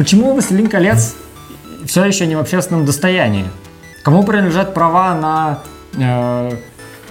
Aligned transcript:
Почему 0.00 0.32
«Властелин 0.32 0.68
колец» 0.68 1.14
все 1.84 2.06
еще 2.06 2.26
не 2.26 2.34
в 2.34 2.40
общественном 2.40 2.86
достоянии? 2.86 3.44
Кому 4.02 4.22
принадлежат 4.22 4.72
права 4.72 5.14
на 5.14 5.58
э, 5.92 6.56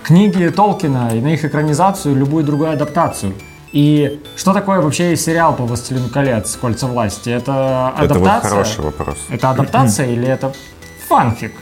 книги 0.02 0.50
Толкина 0.50 1.12
и 1.16 1.22
на 1.22 1.36
их 1.36 1.46
экранизацию, 1.46 2.16
любую 2.16 2.44
другую 2.44 2.72
адаптацию? 2.72 3.36
И 3.74 4.20
что 4.36 4.54
такое 4.54 4.82
вообще 4.82 5.16
сериал 5.16 5.56
по 5.56 5.66
«Властелину 5.66 6.10
колец. 6.10 6.58
Кольца 6.60 6.88
власти»? 6.88 7.30
Это 7.30 7.90
адаптация? 7.90 8.08
Это 8.08 8.20
вот 8.20 8.42
хороший 8.42 8.84
вопрос. 8.84 9.18
Это 9.30 9.50
адаптация 9.52 10.08
или 10.12 10.28
это 10.28 10.52
фанфик? 11.08 11.54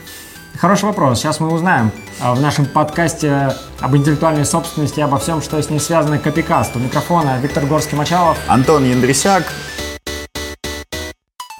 Хороший 0.58 0.86
вопрос. 0.86 1.18
Сейчас 1.18 1.40
мы 1.40 1.52
узнаем 1.52 1.90
а, 2.22 2.34
в 2.34 2.40
нашем 2.40 2.64
подкасте 2.64 3.52
об 3.80 3.94
интеллектуальной 3.94 4.46
собственности 4.46 5.00
обо 5.00 5.18
всем, 5.18 5.42
что 5.42 5.60
с 5.60 5.68
ней 5.68 5.78
связано 5.78 6.18
копикаст. 6.18 6.74
У 6.74 6.78
микрофона 6.78 7.38
Виктор 7.38 7.64
Горский-Мачалов. 7.64 8.38
Антон 8.48 8.88
Яндрисяк. 8.88 9.44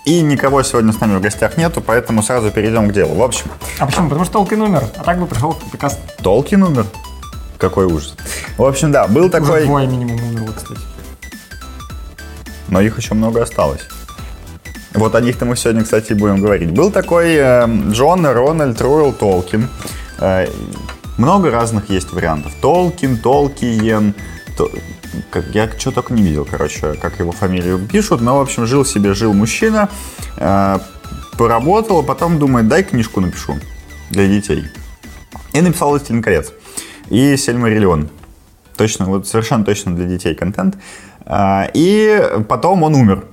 И 0.09 0.23
никого 0.23 0.63
сегодня 0.63 0.95
с 0.95 1.01
нами 1.01 1.19
в 1.19 1.21
гостях 1.21 1.59
нету, 1.59 1.83
поэтому 1.83 2.23
сразу 2.23 2.51
перейдем 2.51 2.89
к 2.89 2.95
делу. 2.95 3.15
В 3.15 3.23
общем. 3.23 3.45
А 3.79 3.85
почему? 3.85 4.09
Потому 4.09 4.25
что 4.25 4.33
Толкин 4.33 4.63
умер, 4.63 4.85
а 4.97 5.05
так 5.05 5.21
бы 5.21 5.27
пришел 5.27 5.53
копикаст. 5.53 5.99
Толкин 6.23 6.63
умер? 6.63 6.87
Какой 7.59 7.85
ужас. 7.85 8.15
В 8.57 8.65
общем, 8.65 8.91
да, 8.91 9.07
был 9.07 9.29
такой... 9.29 9.59
Уже 9.59 9.67
двое 9.67 9.87
минимум 9.87 10.19
умерло, 10.25 10.55
кстати. 10.57 10.81
Но 12.69 12.81
их 12.81 12.97
еще 12.97 13.13
много 13.13 13.43
осталось. 13.43 13.83
Вот 14.95 15.15
о 15.15 15.21
них-то 15.21 15.45
мы 15.45 15.57
сегодня, 15.57 15.85
кстати, 15.85 16.15
будем 16.15 16.41
говорить. 16.41 16.71
Был 16.71 16.91
такой 16.91 17.35
э, 17.35 17.67
Джон 17.91 18.25
Рональд 18.25 18.81
Ройл 18.81 19.13
Толкин. 19.13 19.69
Э, 20.21 20.47
много 21.19 21.51
разных 21.51 21.91
есть 21.91 22.15
вариантов. 22.15 22.53
Толкин, 22.63 23.19
Толкиен. 23.19 24.15
То, 24.57 24.71
как, 25.31 25.47
я 25.55 25.71
что 25.79 25.91
только 25.91 26.13
не 26.13 26.23
видел, 26.23 26.47
короче, 26.51 26.95
как 26.95 27.19
его 27.19 27.33
фамилию 27.33 27.79
пишут. 27.79 28.21
Но, 28.21 28.39
в 28.39 28.41
общем, 28.41 28.67
жил 28.67 28.85
себе, 28.85 29.15
жил 29.15 29.33
мужчина, 29.33 29.89
э, 30.37 30.79
поработал, 31.37 32.01
а 32.01 32.03
потом 32.03 32.39
думает, 32.39 32.69
дай 32.69 32.83
книжку 32.83 33.21
напишу 33.21 33.59
для 34.11 34.27
детей. 34.27 34.65
И 35.53 35.61
написал 35.61 35.91
«Властелин 35.91 36.23
колец». 36.23 36.53
И 37.11 37.37
«Сельмариллион». 37.37 38.09
Точно, 38.77 39.07
вот 39.07 39.27
совершенно 39.27 39.65
точно 39.65 39.95
для 39.95 40.07
детей 40.07 40.35
контент. 40.35 40.77
Э, 41.25 41.65
и 41.75 42.23
потом 42.49 42.83
он 42.83 42.95
умер 42.95 43.25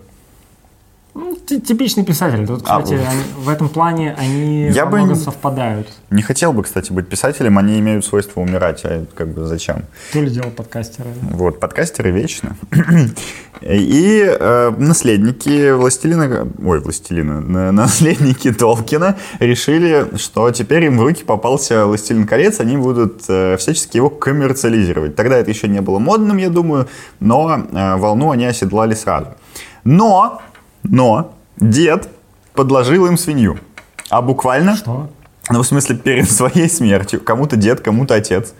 типичный 1.45 2.03
писатель. 2.03 2.45
Тут, 2.45 2.63
а, 2.65 2.81
кстати, 2.81 2.99
а, 2.99 3.09
они, 3.09 3.21
в 3.37 3.49
этом 3.49 3.69
плане 3.69 4.15
они 4.17 4.69
я 4.69 4.85
бы 4.85 5.01
не, 5.01 5.15
совпадают. 5.15 5.87
Не 6.09 6.21
хотел 6.21 6.53
бы, 6.53 6.63
кстати, 6.63 6.91
быть 6.91 7.07
писателем, 7.07 7.57
они 7.57 7.79
имеют 7.79 8.05
свойство 8.05 8.41
умирать, 8.41 8.81
а 8.83 9.05
как 9.15 9.29
бы 9.29 9.45
зачем? 9.45 9.83
То 10.13 10.21
ли 10.21 10.29
дело 10.29 10.49
подкастеры. 10.49 11.09
Вот, 11.21 11.59
подкастеры 11.59 12.11
вечно. 12.11 12.55
И 13.61 14.25
э, 14.27 14.73
наследники 14.77 15.71
Властелина, 15.71 16.47
ой, 16.63 16.79
Властелина, 16.79 17.71
наследники 17.71 18.51
Толкина 18.51 19.15
решили, 19.39 20.17
что 20.17 20.51
теперь 20.51 20.85
им 20.85 20.97
в 20.97 21.03
руки 21.03 21.23
попался 21.23 21.85
Властелин 21.85 22.27
колец, 22.27 22.59
они 22.59 22.77
будут 22.77 23.23
э, 23.29 23.55
всячески 23.57 23.97
его 23.97 24.09
коммерциализировать. 24.09 25.15
Тогда 25.15 25.37
это 25.37 25.51
еще 25.51 25.67
не 25.67 25.81
было 25.81 25.99
модным, 25.99 26.37
я 26.37 26.49
думаю, 26.49 26.87
но 27.19 27.65
э, 27.71 27.95
волну 27.95 28.31
они 28.31 28.45
оседлали 28.45 28.93
сразу. 28.93 29.27
Но 29.83 30.41
но 30.89 31.33
дед 31.57 32.09
подложил 32.53 33.05
им 33.05 33.17
свинью. 33.17 33.59
А 34.09 34.21
буквально... 34.21 34.75
Что? 34.75 35.09
Ну, 35.49 35.61
в 35.61 35.67
смысле, 35.67 35.95
перед 35.95 36.29
своей 36.31 36.69
смертью. 36.69 37.21
Кому-то 37.21 37.55
дед, 37.55 37.81
кому-то 37.81 38.15
отец. 38.15 38.53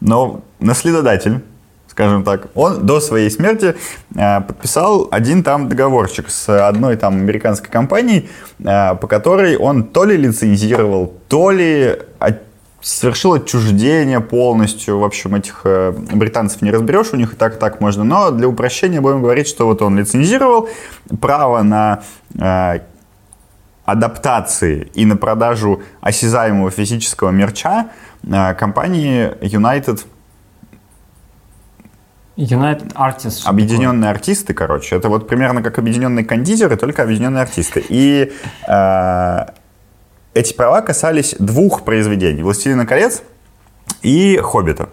Но 0.00 0.42
наследодатель, 0.60 1.40
скажем 1.88 2.22
так, 2.22 2.48
он 2.54 2.86
до 2.86 3.00
своей 3.00 3.30
смерти 3.30 3.74
э, 4.14 4.40
подписал 4.42 5.08
один 5.10 5.42
там 5.42 5.68
договорчик 5.68 6.28
с 6.28 6.68
одной 6.68 6.96
там 6.96 7.14
американской 7.14 7.70
компанией, 7.70 8.28
э, 8.60 8.94
по 8.94 9.06
которой 9.06 9.56
он 9.56 9.84
то 9.84 10.04
ли 10.04 10.16
лицензировал, 10.16 11.14
то 11.28 11.50
ли 11.50 11.98
от, 12.18 12.42
совершил 12.80 13.34
отчуждение 13.34 14.20
полностью. 14.20 14.98
В 14.98 15.04
общем, 15.04 15.34
этих 15.34 15.62
э, 15.64 15.92
британцев 15.92 16.62
не 16.62 16.70
разберешь, 16.70 17.08
у 17.12 17.16
них 17.16 17.32
и 17.32 17.36
так 17.36 17.56
и 17.56 17.58
так 17.58 17.80
можно. 17.80 18.04
Но 18.04 18.30
для 18.30 18.48
упрощения 18.48 19.00
будем 19.00 19.22
говорить, 19.22 19.48
что 19.48 19.66
вот 19.66 19.82
он 19.82 19.98
лицензировал 19.98 20.68
право 21.20 21.62
на 21.62 22.02
э, 22.34 22.80
адаптации 23.84 24.90
и 24.94 25.04
на 25.06 25.16
продажу 25.16 25.82
осязаемого 26.00 26.70
физического 26.70 27.30
мерча 27.30 27.88
э, 28.22 28.54
компании 28.54 29.32
United 29.40 30.04
United 32.36 32.92
Artists. 32.94 33.42
Объединенные 33.46 34.02
такое? 34.02 34.10
артисты, 34.10 34.54
короче. 34.54 34.94
Это 34.94 35.08
вот 35.08 35.26
примерно 35.26 35.60
как 35.60 35.78
объединенные 35.78 36.24
кондитеры, 36.24 36.76
только 36.76 37.02
объединенные 37.02 37.42
артисты. 37.42 37.84
И 37.88 38.32
э, 38.68 39.46
эти 40.34 40.54
права 40.54 40.80
касались 40.82 41.34
двух 41.38 41.84
произведений 41.84 42.42
«Властелина 42.42 42.86
колец» 42.86 43.22
и 44.02 44.38
«Хоббита». 44.42 44.88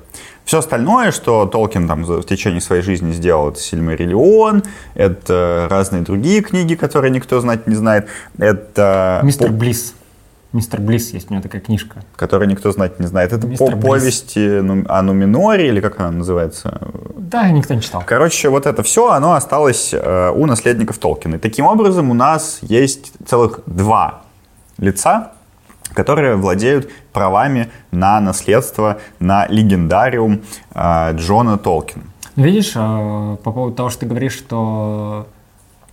Все 0.46 0.60
остальное, 0.60 1.12
что 1.12 1.48
Толкин 1.48 1.88
там 1.88 2.04
в 2.04 2.24
течение 2.24 2.62
своей 2.62 2.84
жизни 2.84 3.12
сделал, 3.12 3.50
это 3.50 3.60
«Сильмариллион», 3.60 4.64
это 4.94 5.68
разные 5.70 6.04
другие 6.04 6.42
книги, 6.42 6.76
которые 6.76 7.12
никто 7.12 7.40
знать 7.42 7.66
не 7.66 7.76
знает, 7.76 8.08
это... 8.38 9.22
Мистер 9.24 9.52
Блисс. 9.52 9.96
Мистер 10.54 10.80
Блисс 10.80 11.10
есть 11.10 11.30
у 11.30 11.34
него 11.34 11.44
такая 11.44 11.62
книжка. 11.62 12.04
Которую 12.16 12.48
никто 12.48 12.72
знать 12.72 13.00
не 13.00 13.08
знает. 13.08 13.34
Это 13.34 13.46
по 13.46 13.72
повести 13.72 14.60
о 14.88 15.02
Нуминоре, 15.02 15.68
или 15.68 15.82
как 15.82 16.00
она 16.00 16.12
называется? 16.12 16.80
Да, 17.18 17.50
никто 17.50 17.74
не 17.74 17.82
читал. 17.82 18.04
Короче, 18.06 18.48
вот 18.48 18.66
это 18.66 18.82
все, 18.84 19.10
оно 19.10 19.34
осталось 19.34 19.94
э, 19.94 20.32
у 20.34 20.46
наследников 20.46 20.98
Толкина. 21.00 21.36
И 21.36 21.40
таким 21.40 21.66
образом 21.66 22.10
у 22.10 22.14
нас 22.14 22.60
есть 22.62 23.12
целых 23.28 23.62
два 23.66 24.25
лица, 24.78 25.32
которые 25.94 26.36
владеют 26.36 26.90
правами 27.14 27.72
на 27.92 28.20
наследство, 28.20 29.00
на 29.20 29.48
легендариум 29.48 30.42
э, 30.74 31.16
Джона 31.16 31.58
Толкина. 31.58 32.04
Видишь, 32.36 32.74
э, 32.76 33.38
по 33.44 33.52
поводу 33.52 33.76
того, 33.76 33.90
что 33.90 34.02
ты 34.02 34.06
говоришь, 34.08 34.34
что 34.34 35.28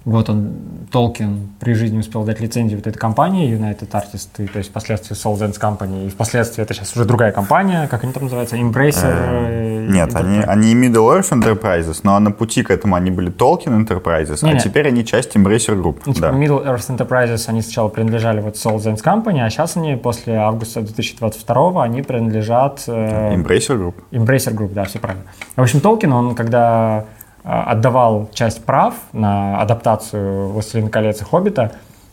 вот 0.05 0.29
он, 0.31 0.53
Толкин, 0.91 1.51
при 1.61 1.75
жизни 1.75 1.99
успел 1.99 2.25
дать 2.25 2.41
лицензию 2.41 2.79
вот 2.79 2.87
этой 2.87 2.99
компании 2.99 3.57
United 3.57 3.89
Artists, 3.91 4.29
и, 4.39 4.47
то 4.47 4.59
есть 4.59 4.71
впоследствии 4.71 5.15
Soul 5.17 5.39
Dance 5.39 5.61
Company, 5.61 6.07
и 6.07 6.11
впоследствии 6.11 6.63
это 6.63 6.75
сейчас 6.75 6.95
уже 6.97 7.05
другая 7.05 7.31
компания, 7.31 7.87
как 7.89 8.03
они 8.03 8.13
там 8.13 8.25
называются, 8.25 8.57
Embracer? 8.57 9.05
Э, 9.05 9.87
нет, 9.89 10.15
они, 10.15 10.41
они 10.41 10.75
Middle 10.75 11.21
Earth 11.21 11.31
Enterprises, 11.31 12.01
но 12.03 12.19
на 12.19 12.33
пути 12.33 12.63
к 12.63 12.71
этому 12.71 12.97
они 12.97 13.11
были 13.11 13.31
Tolkien 13.31 13.87
Enterprises, 13.87 14.45
не, 14.45 14.53
а 14.53 14.59
теперь 14.59 14.89
они 14.89 15.05
часть 15.05 15.37
Embracer 15.37 15.81
Group. 15.81 16.03
Ну, 16.07 16.15
типа 16.15 16.29
да. 16.29 16.33
Middle 16.33 16.65
Earth 16.67 16.97
Enterprises, 16.97 17.45
они 17.47 17.63
сначала 17.63 17.89
принадлежали 17.89 18.41
вот 18.41 18.55
Soul 18.57 18.79
Dance 18.79 19.03
Company, 19.05 19.41
а 19.41 19.51
сейчас 19.51 19.77
они 19.77 19.95
после 19.95 20.35
августа 20.35 20.81
2022 20.81 21.83
они 21.83 22.03
принадлежат... 22.03 22.83
Э, 22.89 23.35
Embracer 23.35 23.79
Group. 23.79 23.95
Embracer 24.11 24.53
Group, 24.53 24.73
да, 24.73 24.85
все 24.85 24.99
правильно. 24.99 25.25
В 25.55 25.63
общем, 25.63 25.81
Толкин, 25.81 26.13
он 26.13 26.35
когда 26.35 27.05
отдавал 27.43 28.29
часть 28.33 28.65
прав 28.65 28.95
на 29.13 29.61
адаптацию 29.61 30.49
«Властелина 30.49 30.91
колец» 30.91 31.21
и 31.21 31.25
«Хоббита», 31.25 31.73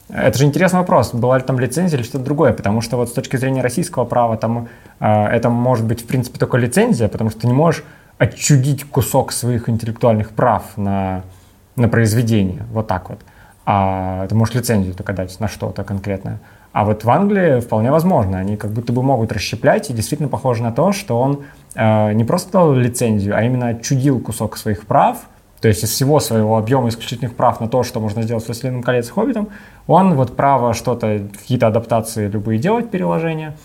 это 0.09 0.39
же 0.39 0.45
интересный 0.45 0.79
вопрос, 0.79 1.13
была 1.13 1.37
ли 1.37 1.43
там 1.43 1.59
лицензия 1.59 1.99
или 1.99 2.03
что-то 2.03 2.25
другое, 2.25 2.51
потому 2.53 2.81
что 2.81 2.97
вот 2.97 3.09
с 3.09 3.11
точки 3.11 3.37
зрения 3.37 3.61
российского 3.61 4.05
права 4.05 4.37
там 4.37 4.67
э, 4.99 5.25
это 5.27 5.49
может 5.51 5.85
быть 5.85 6.01
в 6.01 6.07
принципе 6.07 6.39
только 6.39 6.57
лицензия, 6.57 7.07
потому 7.07 7.29
что 7.29 7.41
ты 7.41 7.47
не 7.47 7.53
можешь 7.53 7.83
отчудить 8.17 8.85
кусок 8.85 9.31
своих 9.31 9.69
интеллектуальных 9.69 10.31
прав 10.31 10.63
на, 10.77 11.21
на 11.75 11.87
произведение, 11.87 12.63
вот 12.71 12.87
так 12.87 13.09
вот. 13.09 13.19
А 13.65 14.25
ты 14.27 14.33
можешь 14.33 14.55
лицензию 14.55 14.95
только 14.95 15.13
дать 15.13 15.39
на 15.39 15.47
что-то 15.47 15.83
конкретное. 15.83 16.39
А 16.71 16.85
вот 16.85 17.03
в 17.03 17.09
Англии 17.09 17.61
вполне 17.61 17.91
возможно, 17.91 18.37
они 18.37 18.55
как 18.55 18.71
будто 18.71 18.93
бы 18.93 19.01
могут 19.01 19.31
расщеплять, 19.31 19.89
и 19.89 19.93
действительно 19.93 20.29
похоже 20.29 20.63
на 20.63 20.71
то, 20.71 20.91
что 20.91 21.19
он 21.19 21.43
Э, 21.75 22.13
не 22.13 22.23
просто 22.23 22.51
дал 22.51 22.73
лицензию, 22.73 23.35
а 23.35 23.43
именно 23.43 23.69
отчудил 23.69 24.19
кусок 24.19 24.57
своих 24.57 24.85
прав, 24.85 25.17
то 25.61 25.67
есть 25.67 25.83
из 25.83 25.89
всего 25.89 26.19
своего 26.19 26.57
объема 26.57 26.89
исключительных 26.89 27.35
прав 27.35 27.59
на 27.59 27.67
то, 27.67 27.83
что 27.83 27.99
можно 27.99 28.23
сделать 28.23 28.43
с 28.43 28.47
«Властелином 28.47 28.81
колец» 28.81 29.09
и 29.09 29.11
«Хоббитом», 29.11 29.49
он 29.85 30.15
вот 30.15 30.35
право 30.35 30.73
что-то, 30.73 31.27
какие-то 31.37 31.67
адаптации 31.67 32.27
любые 32.27 32.59
делать, 32.59 32.89
переложения, 32.89 33.55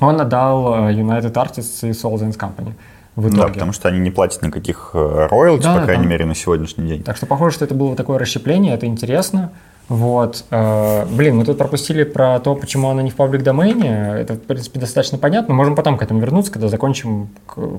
он 0.00 0.20
отдал 0.20 0.88
э, 0.88 0.94
United 0.94 1.32
Artists 1.32 1.86
и 1.86 1.90
Soul 1.90 2.14
Dance 2.14 2.38
Company. 2.38 2.72
В 3.14 3.28
итоге. 3.28 3.42
Да, 3.42 3.48
потому 3.48 3.72
что 3.72 3.88
они 3.88 4.00
не 4.00 4.10
платят 4.10 4.42
никаких 4.42 4.90
э, 4.94 5.28
роялти, 5.30 5.62
да, 5.62 5.76
по 5.76 5.84
крайней 5.84 6.02
да. 6.02 6.08
мере, 6.08 6.24
на 6.24 6.34
сегодняшний 6.34 6.88
день. 6.88 7.02
Так 7.04 7.16
что 7.16 7.26
похоже, 7.26 7.54
что 7.54 7.64
это 7.64 7.72
было 7.72 7.94
такое 7.94 8.18
расщепление, 8.18 8.74
это 8.74 8.86
интересно. 8.86 9.52
Вот. 9.88 10.44
Э, 10.50 11.04
блин, 11.06 11.36
мы 11.36 11.44
тут 11.44 11.58
пропустили 11.58 12.04
про 12.04 12.40
то, 12.40 12.54
почему 12.54 12.88
она 12.88 13.02
не 13.02 13.10
в 13.10 13.16
паблик 13.16 13.42
домене. 13.42 14.14
Это, 14.18 14.34
в 14.34 14.40
принципе, 14.40 14.80
достаточно 14.80 15.18
понятно. 15.18 15.54
Можем 15.54 15.74
потом 15.74 15.98
к 15.98 16.02
этому 16.02 16.20
вернуться, 16.20 16.50
когда 16.50 16.68
закончим 16.68 17.28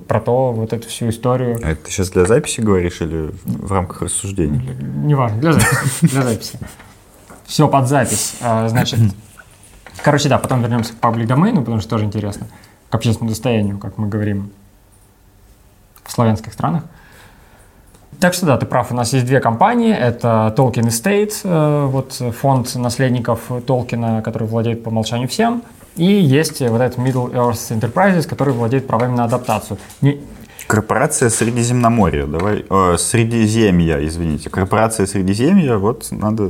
про 0.07 0.21
то, 0.21 0.51
вот 0.51 0.71
эту 0.71 0.87
всю 0.87 1.09
историю. 1.09 1.59
А 1.63 1.71
это 1.71 1.85
ты 1.85 1.91
сейчас 1.91 2.11
для 2.11 2.25
записи 2.25 2.61
говоришь 2.61 3.01
или 3.01 3.31
в 3.43 3.71
рамках 3.71 4.03
рассуждений? 4.03 4.61
Неважно, 5.03 5.39
для 5.39 5.53
записи. 5.53 6.07
Для 6.07 6.21
записи. 6.21 6.59
Все 7.45 7.67
под 7.67 7.87
запись. 7.87 8.35
А, 8.41 8.67
значит, 8.69 8.99
короче, 10.03 10.29
да, 10.29 10.37
потом 10.37 10.61
вернемся 10.61 10.93
к 10.93 10.97
паблик 10.97 11.27
домену, 11.27 11.61
потому 11.61 11.79
что 11.79 11.89
тоже 11.89 12.05
интересно. 12.05 12.47
К 12.89 12.95
общественному 12.95 13.31
достоянию, 13.31 13.79
как 13.79 13.97
мы 13.97 14.07
говорим 14.07 14.51
в 16.03 16.11
славянских 16.11 16.53
странах. 16.53 16.83
Так 18.25 18.33
что 18.33 18.47
да, 18.47 18.57
ты 18.57 18.65
прав, 18.65 18.91
у 18.91 18.95
нас 18.95 19.13
есть 19.13 19.27
две 19.27 19.39
компании, 19.39 19.95
это 19.95 20.51
Tolkien 20.57 20.87
Estate, 20.87 21.31
э, 21.43 21.85
вот 21.85 22.13
фонд 22.13 22.73
наследников 22.73 23.39
Толкина, 23.67 24.23
который 24.23 24.47
владеет 24.47 24.83
по 24.83 24.89
умолчанию 24.89 25.27
всем, 25.27 25.61
и 25.95 26.05
есть 26.05 26.59
вот 26.61 26.81
этот 26.81 26.97
Middle 26.97 27.31
Earth 27.31 27.79
Enterprises, 27.79 28.27
который 28.27 28.55
владеет 28.55 28.87
правами 28.87 29.15
на 29.15 29.25
адаптацию. 29.25 29.77
Не... 30.01 30.21
Корпорация 30.65 31.29
Средиземноморья, 31.29 32.25
давай, 32.25 32.65
э, 32.67 32.97
Средиземья, 32.97 34.03
извините, 34.03 34.49
корпорация 34.49 35.05
Средиземья, 35.05 35.77
вот 35.77 36.07
надо... 36.09 36.49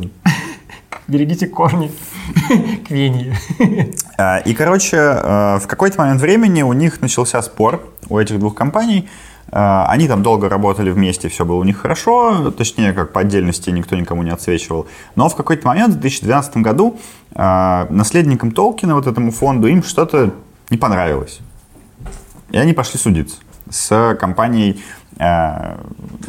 Берегите 1.09 1.47
корни 1.47 1.91
Квении. 2.87 3.35
А, 4.17 4.37
и, 4.37 4.53
короче, 4.53 4.95
э, 4.95 5.59
в 5.59 5.67
какой-то 5.67 5.99
момент 5.99 6.21
времени 6.21 6.61
у 6.61 6.71
них 6.71 7.01
начался 7.01 7.41
спор 7.41 7.85
у 8.07 8.17
этих 8.17 8.39
двух 8.39 8.55
компаний, 8.55 9.09
они 9.51 10.07
там 10.07 10.23
долго 10.23 10.49
работали 10.49 10.91
вместе, 10.91 11.29
все 11.29 11.45
было 11.45 11.57
у 11.57 11.63
них 11.63 11.77
хорошо, 11.77 12.51
точнее, 12.51 12.93
как 12.93 13.13
по 13.13 13.21
отдельности 13.21 13.69
никто 13.69 13.95
никому 13.95 14.23
не 14.23 14.31
отсвечивал. 14.31 14.87
Но 15.15 15.29
в 15.29 15.35
какой-то 15.35 15.67
момент, 15.67 15.95
в 15.95 15.99
2012 15.99 16.57
году, 16.57 16.99
э, 17.33 17.85
наследникам 17.89 18.51
Толкина, 18.51 18.95
вот 18.95 19.07
этому 19.07 19.31
фонду, 19.31 19.67
им 19.67 19.83
что-то 19.83 20.31
не 20.69 20.77
понравилось. 20.77 21.39
И 22.51 22.57
они 22.57 22.73
пошли 22.73 22.99
судиться 22.99 23.37
с 23.69 24.15
компанией 24.19 24.83
э, 25.17 25.77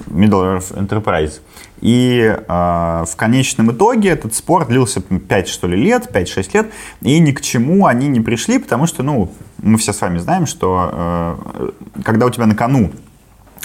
Middle 0.09 0.59
Earth 0.59 0.75
Enterprise. 0.77 1.41
И 1.81 2.35
э, 2.37 3.05
в 3.07 3.17
конечном 3.17 3.73
итоге 3.73 4.11
этот 4.11 4.35
спор 4.35 4.67
длился 4.67 5.01
5 5.01 5.49
что 5.49 5.67
ли 5.67 5.77
лет, 5.77 6.09
5-6 6.13 6.51
лет, 6.55 6.73
и 7.03 7.19
ни 7.19 7.33
к 7.33 7.41
чему 7.41 7.87
они 7.87 8.09
не 8.09 8.21
пришли, 8.21 8.59
потому 8.59 8.87
что, 8.87 9.03
ну, 9.03 9.33
мы 9.63 9.79
все 9.79 9.93
с 9.93 10.01
вами 10.01 10.19
знаем, 10.19 10.47
что 10.47 10.91
э, 10.93 11.71
когда 12.03 12.27
у 12.27 12.31
тебя 12.31 12.47
на 12.47 12.55
кону 12.55 12.93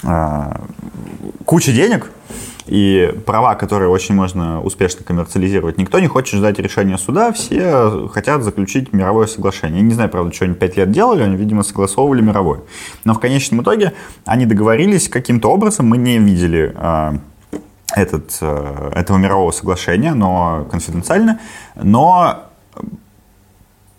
э, 0.02 0.52
куча 1.44 1.72
денег 1.72 2.10
и 2.66 3.12
права, 3.26 3.54
которые 3.54 3.88
очень 3.88 4.14
можно 4.14 4.60
успешно 4.62 5.04
коммерциализировать, 5.04 5.78
никто 5.78 5.98
не 5.98 6.06
хочет 6.06 6.38
ждать 6.38 6.58
решения 6.58 6.98
суда, 6.98 7.32
все 7.32 8.08
хотят 8.08 8.42
заключить 8.42 8.92
мировое 8.92 9.26
соглашение. 9.26 9.80
Я 9.80 9.86
не 9.86 9.94
знаю, 9.94 10.10
правда, 10.10 10.32
что 10.32 10.44
они 10.44 10.54
5 10.54 10.76
лет 10.76 10.90
делали, 10.90 11.22
они, 11.22 11.36
видимо, 11.36 11.62
согласовывали 11.62 12.20
мировое. 12.20 12.60
Но 13.04 13.14
в 13.14 13.20
конечном 13.20 13.62
итоге 13.62 13.94
они 14.26 14.46
договорились 14.46 15.08
каким-то 15.08 15.48
образом, 15.50 15.86
мы 15.86 15.96
не 15.96 16.18
видели 16.18 16.74
э, 16.76 17.18
этот, 17.94 18.38
э, 18.40 18.92
этого 18.94 19.16
мирового 19.16 19.50
соглашения, 19.50 20.14
но 20.14 20.66
конфиденциально, 20.70 21.40
но 21.74 22.48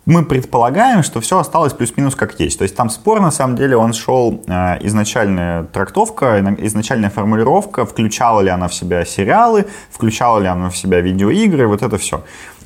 мы 0.06 0.24
предполагаем, 0.24 1.02
что 1.02 1.20
все 1.20 1.38
осталось 1.38 1.72
плюс-минус 1.72 2.14
как 2.14 2.38
есть. 2.38 2.58
То 2.58 2.64
есть 2.64 2.76
там 2.76 2.90
спор, 2.90 3.20
на 3.20 3.30
самом 3.30 3.56
деле, 3.56 3.76
он 3.76 3.92
шел 3.94 4.42
э, 4.46 4.86
изначальная 4.86 5.64
трактовка, 5.64 6.56
изначальная 6.58 7.10
формулировка, 7.10 7.86
включала 7.86 8.42
ли 8.42 8.50
она 8.50 8.68
в 8.68 8.74
себя 8.74 9.04
сериалы, 9.04 9.66
включала 9.90 10.40
ли 10.40 10.46
она 10.46 10.68
в 10.68 10.76
себя 10.76 11.00
видеоигры, 11.00 11.66
вот 11.66 11.82
это 11.82 11.96
все. 11.96 12.22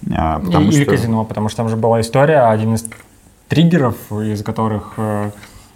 Э, 0.07 0.41
потому 0.45 0.71
Или 0.71 0.83
что... 0.83 0.91
казино, 0.91 1.25
потому 1.25 1.49
что 1.49 1.59
там 1.59 1.69
же 1.69 1.77
была 1.77 2.01
история, 2.01 2.51
один 2.51 2.75
из 2.75 2.85
триггеров, 3.49 3.95
из 4.11 4.43
которых 4.43 4.95
э, 4.97 5.31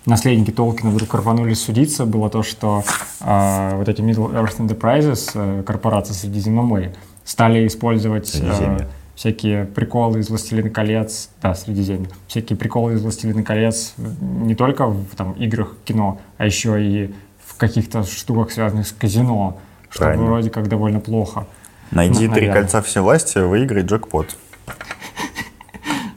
наследники 0.06 0.50
Толкина 0.50 0.90
вдруг 0.90 1.14
рванулись 1.14 1.62
судиться, 1.62 2.06
было 2.06 2.30
то, 2.30 2.42
что 2.42 2.82
э, 3.20 3.76
вот 3.76 3.88
эти 3.88 4.00
Middle 4.00 4.32
Earth 4.32 4.58
Enterprises, 4.58 5.30
э, 5.34 5.62
корпорации 5.62 6.12
Средиземноморья, 6.12 6.94
стали 7.24 7.66
использовать... 7.66 8.34
Э, 8.40 8.86
всякие 9.14 9.66
приколы 9.66 10.20
из 10.20 10.30
«Властелина 10.30 10.70
колец», 10.70 11.28
да, 11.40 11.54
Средиземье, 11.54 12.08
всякие 12.26 12.56
приколы 12.56 12.94
из 12.94 13.02
«Властелина 13.02 13.42
колец» 13.42 13.94
не 13.98 14.54
только 14.54 14.86
в 14.86 15.14
там, 15.16 15.32
играх, 15.32 15.76
кино, 15.84 16.20
а 16.38 16.46
еще 16.46 16.82
и 16.82 17.14
в 17.46 17.56
каких-то 17.56 18.04
штуках, 18.04 18.50
связанных 18.50 18.86
с 18.86 18.92
казино, 18.92 19.58
что 19.90 20.04
Правильно. 20.04 20.24
вроде 20.24 20.50
как 20.50 20.68
довольно 20.68 20.98
плохо. 20.98 21.46
Найди 21.90 22.26
ну, 22.26 22.34
три 22.34 22.50
кольца 22.50 22.80
всевластия, 22.82 23.44
выиграй 23.44 23.82
джекпот. 23.82 24.36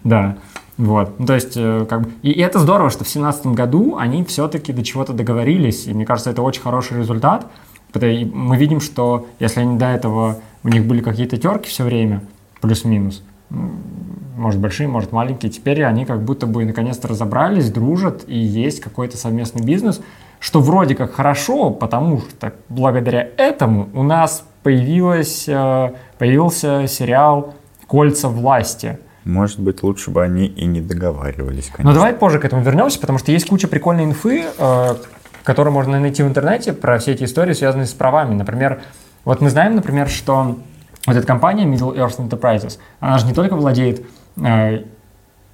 Да, 0.03 0.37
вот, 0.77 1.19
ну, 1.19 1.25
то 1.25 1.35
есть, 1.35 1.53
э, 1.55 1.85
как 1.87 2.01
бы, 2.01 2.11
и, 2.21 2.31
это 2.39 2.59
здорово, 2.59 2.89
что 2.89 3.03
в 3.03 3.09
семнадцатом 3.09 3.55
году 3.55 3.97
они 3.97 4.23
все-таки 4.25 4.73
до 4.73 4.83
чего-то 4.83 5.13
договорились, 5.13 5.87
и 5.87 5.93
мне 5.93 6.05
кажется, 6.05 6.31
это 6.31 6.41
очень 6.41 6.61
хороший 6.61 6.97
результат, 6.97 7.47
мы 7.93 8.57
видим, 8.57 8.81
что 8.81 9.27
если 9.39 9.61
они 9.61 9.77
до 9.77 9.85
этого, 9.85 10.39
у 10.63 10.67
них 10.67 10.85
были 10.85 11.01
какие-то 11.01 11.37
терки 11.37 11.69
все 11.69 11.83
время, 11.83 12.23
плюс-минус. 12.59 13.23
Может 13.49 14.59
большие, 14.59 14.89
может 14.89 15.13
маленькие. 15.13 15.49
Теперь 15.49 15.83
они 15.83 16.03
как 16.05 16.21
будто 16.21 16.45
бы 16.45 16.65
наконец-то 16.65 17.07
разобрались, 17.07 17.71
дружат 17.71 18.25
и 18.27 18.37
есть 18.37 18.81
какой-то 18.81 19.15
совместный 19.15 19.63
бизнес, 19.63 20.01
что 20.39 20.59
вроде 20.59 20.95
как 20.95 21.13
хорошо, 21.13 21.69
потому 21.69 22.19
что 22.19 22.53
благодаря 22.67 23.29
этому 23.37 23.87
у 23.93 24.03
нас 24.03 24.45
появилось, 24.63 25.45
э, 25.47 25.93
появился 26.17 26.87
сериал 26.87 27.53
«Кольца 27.87 28.27
власти». 28.27 28.99
Может 29.25 29.59
быть, 29.59 29.81
лучше 29.81 30.11
бы 30.11 30.23
они 30.23 30.45
и 30.45 30.65
не 30.65 30.81
договаривались, 30.81 31.65
конечно. 31.65 31.83
Но 31.83 31.93
давай 31.93 32.13
позже 32.13 32.39
к 32.39 32.45
этому 32.45 32.61
вернемся, 32.61 32.99
потому 32.99 33.17
что 33.17 33.31
есть 33.31 33.47
куча 33.47 33.67
прикольной 33.67 34.05
инфы, 34.05 34.45
э, 34.57 34.95
которую 35.43 35.73
можно 35.73 35.99
найти 35.99 36.21
в 36.21 36.27
интернете 36.27 36.73
про 36.73 36.99
все 36.99 37.13
эти 37.13 37.23
истории, 37.23 37.53
связанные 37.53 37.87
с 37.87 37.93
правами. 37.93 38.35
Например, 38.35 38.81
вот 39.23 39.41
мы 39.41 39.49
знаем, 39.49 39.75
например, 39.75 40.09
что 40.09 40.59
вот 41.07 41.15
эта 41.15 41.25
компания 41.25 41.65
Middle 41.65 41.95
Earth 41.95 42.17
Enterprises, 42.19 42.77
она 42.99 43.17
же 43.17 43.25
не 43.25 43.33
только 43.33 43.55
владеет 43.55 44.05
э, 44.37 44.83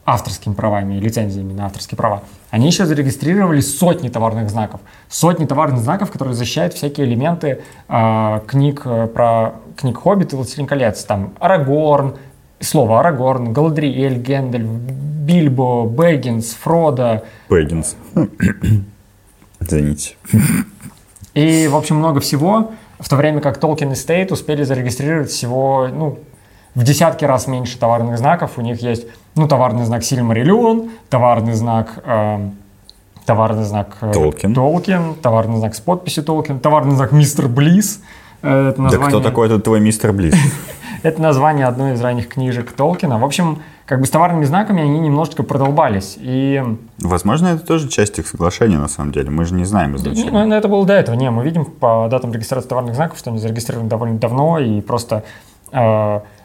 авторскими 0.06 0.54
правами 0.54 0.96
и 0.96 1.00
лицензиями 1.00 1.54
на 1.54 1.68
авторские 1.68 1.98
права, 1.98 2.24
они 2.50 2.68
еще 2.68 2.86
зарегистрировали 2.86 3.62
сотни 3.62 4.10
товарных 4.10 4.50
знаков. 4.50 4.82
Сотни 5.08 5.46
товарных 5.46 5.80
знаков, 5.80 6.12
которые 6.12 6.36
защищают 6.36 6.74
всякие 6.74 7.08
элементы 7.08 7.62
э, 7.88 8.40
книг 8.48 8.82
э, 8.84 9.08
про 9.08 9.54
книг 9.78 9.98
Хоббит 9.98 10.34
и 10.34 10.36
Властелин 10.36 10.68
колец. 10.68 11.04
Там 11.06 11.34
Арагорн, 11.40 12.16
слово 12.62 13.00
Арагорн, 13.00 13.54
Галадриэль, 13.54 14.18
Гендель, 14.18 14.66
Бильбо, 14.66 15.86
Бэггинс, 15.86 16.54
Фродо. 16.54 17.24
Бэггинс. 17.50 17.96
Извините. 19.60 20.16
И, 21.34 21.68
в 21.68 21.76
общем, 21.76 21.98
много 21.98 22.20
всего 22.20 22.72
в 23.02 23.10
то 23.10 23.16
время 23.16 23.42
как 23.42 23.58
Tolkien 23.58 23.92
Estate 23.92 24.32
успели 24.32 24.64
зарегистрировать 24.64 25.30
всего, 25.30 25.88
ну, 25.92 26.20
в 26.76 26.84
десятки 26.84 27.26
раз 27.26 27.48
меньше 27.48 27.78
товарных 27.78 28.18
знаков. 28.18 28.52
У 28.58 28.62
них 28.62 28.82
есть, 28.82 29.08
ну, 29.36 29.48
товарный 29.48 29.86
знак 29.86 30.04
Silmarillion, 30.04 30.92
товарный 31.10 31.54
знак... 31.54 32.00
Э, 32.06 32.50
товарный 33.26 33.64
знак 33.64 33.98
Толкин. 34.14 34.54
Толкин, 34.54 35.16
товарный 35.16 35.58
знак 35.58 35.76
с 35.76 35.80
подписью 35.80 36.24
Толкин, 36.24 36.60
товарный 36.60 36.96
знак 36.96 37.12
Мистер 37.12 37.48
Близ. 37.48 38.02
Это 38.42 38.82
название... 38.82 39.00
Да 39.00 39.08
кто 39.08 39.20
такой 39.20 39.48
этот 39.48 39.64
твой 39.64 39.80
Мистер 39.80 40.14
Близ? 40.14 40.36
Это 41.04 41.22
название 41.22 41.66
одной 41.66 41.94
из 41.94 42.02
ранних 42.02 42.30
книжек 42.30 42.72
Толкина. 42.74 43.18
В 43.18 43.26
общем, 43.26 43.62
как 43.86 44.00
бы 44.00 44.06
с 44.06 44.10
товарными 44.10 44.46
знаками 44.46 44.84
они 44.84 45.00
немножечко 45.00 45.44
продолбались. 45.44 46.18
И... 46.20 46.64
Возможно, 47.00 47.48
это 47.48 47.66
тоже 47.66 47.90
часть 47.90 48.20
их 48.20 48.28
соглашения, 48.28 48.78
на 48.78 48.88
самом 48.88 49.12
деле. 49.12 49.32
Мы 49.32 49.46
же 49.46 49.56
не 49.56 49.66
знаем 49.66 49.96
изначально. 49.96 50.32
Ну, 50.32 50.48
ну, 50.48 50.56
это 50.56 50.68
было 50.68 50.86
до 50.86 50.94
этого. 50.94 51.16
Не, 51.16 51.32
мы 51.32 51.44
видим 51.44 51.66
по 51.66 52.08
датам 52.10 52.32
регистрации 52.32 52.70
товарных 52.70 52.96
знаков, 52.96 53.18
что 53.18 53.32
они 53.32 53.40
зарегистрированы 53.40 53.90
довольно 53.90 54.20
давно, 54.20 54.60
и 54.60 54.82
просто 54.82 55.24
э, 55.72 55.78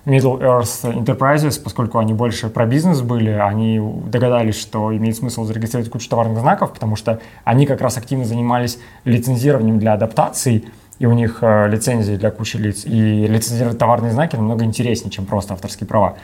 Middle 0.07 0.41
Earth 0.41 0.85
Enterprises, 0.85 1.61
поскольку 1.63 1.99
они 1.99 2.15
больше 2.15 2.49
про 2.49 2.65
бизнес 2.65 3.03
были, 3.03 3.31
они 3.31 3.81
догадались, 4.07 4.59
что 4.59 4.97
имеет 4.97 5.17
смысл 5.17 5.45
зарегистрировать 5.45 5.91
кучу 5.91 6.09
товарных 6.09 6.39
знаков, 6.39 6.73
потому 6.73 6.97
что 6.97 7.21
они 7.45 7.67
как 7.67 7.81
раз 7.81 7.99
активно 7.99 8.25
занимались 8.25 8.79
лицензированием 9.05 9.79
для 9.79 9.93
адаптаций, 9.93 10.67
и 10.99 11.07
у 11.07 11.13
них 11.13 11.39
э, 11.43 11.69
лицензии 11.69 12.17
для 12.17 12.31
кучи 12.31 12.57
лиц. 12.57 12.85
И 12.85 13.27
лицензировать 13.27 13.79
товарные 13.79 14.13
знаки 14.13 14.37
намного 14.37 14.65
интереснее, 14.65 15.11
чем 15.11 15.27
просто 15.27 15.55
авторские 15.55 15.87
права. 15.87 16.17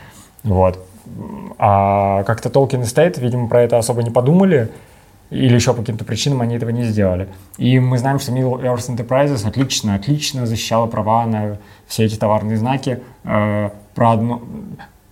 Вот. 0.43 0.79
А 1.59 2.23
как-то 2.25 2.49
Tolkien 2.49 2.83
Estate, 2.83 3.21
видимо, 3.21 3.49
про 3.49 3.62
это 3.62 3.79
особо 3.79 4.02
не 4.02 4.11
подумали, 4.11 4.71
или 5.31 5.55
еще 5.55 5.73
по 5.73 5.81
каким-то 5.81 6.05
причинам 6.05 6.43
они 6.43 6.57
этого 6.57 6.71
не 6.71 6.85
сделали. 6.85 7.29
И 7.57 7.79
мы 7.79 7.99
знаем, 7.99 8.19
что 8.19 8.33
Middle 8.33 8.62
Earth 8.62 8.95
Enterprises 8.95 9.47
отлично, 9.47 9.95
отлично 9.95 10.47
защищала 10.47 10.87
права 10.87 11.26
на 11.26 11.59
все 11.87 12.05
эти 12.05 12.17
товарные 12.17 12.57
знаки. 12.57 13.00
Э, 13.25 13.71
про, 13.95 14.11
одно, 14.11 14.43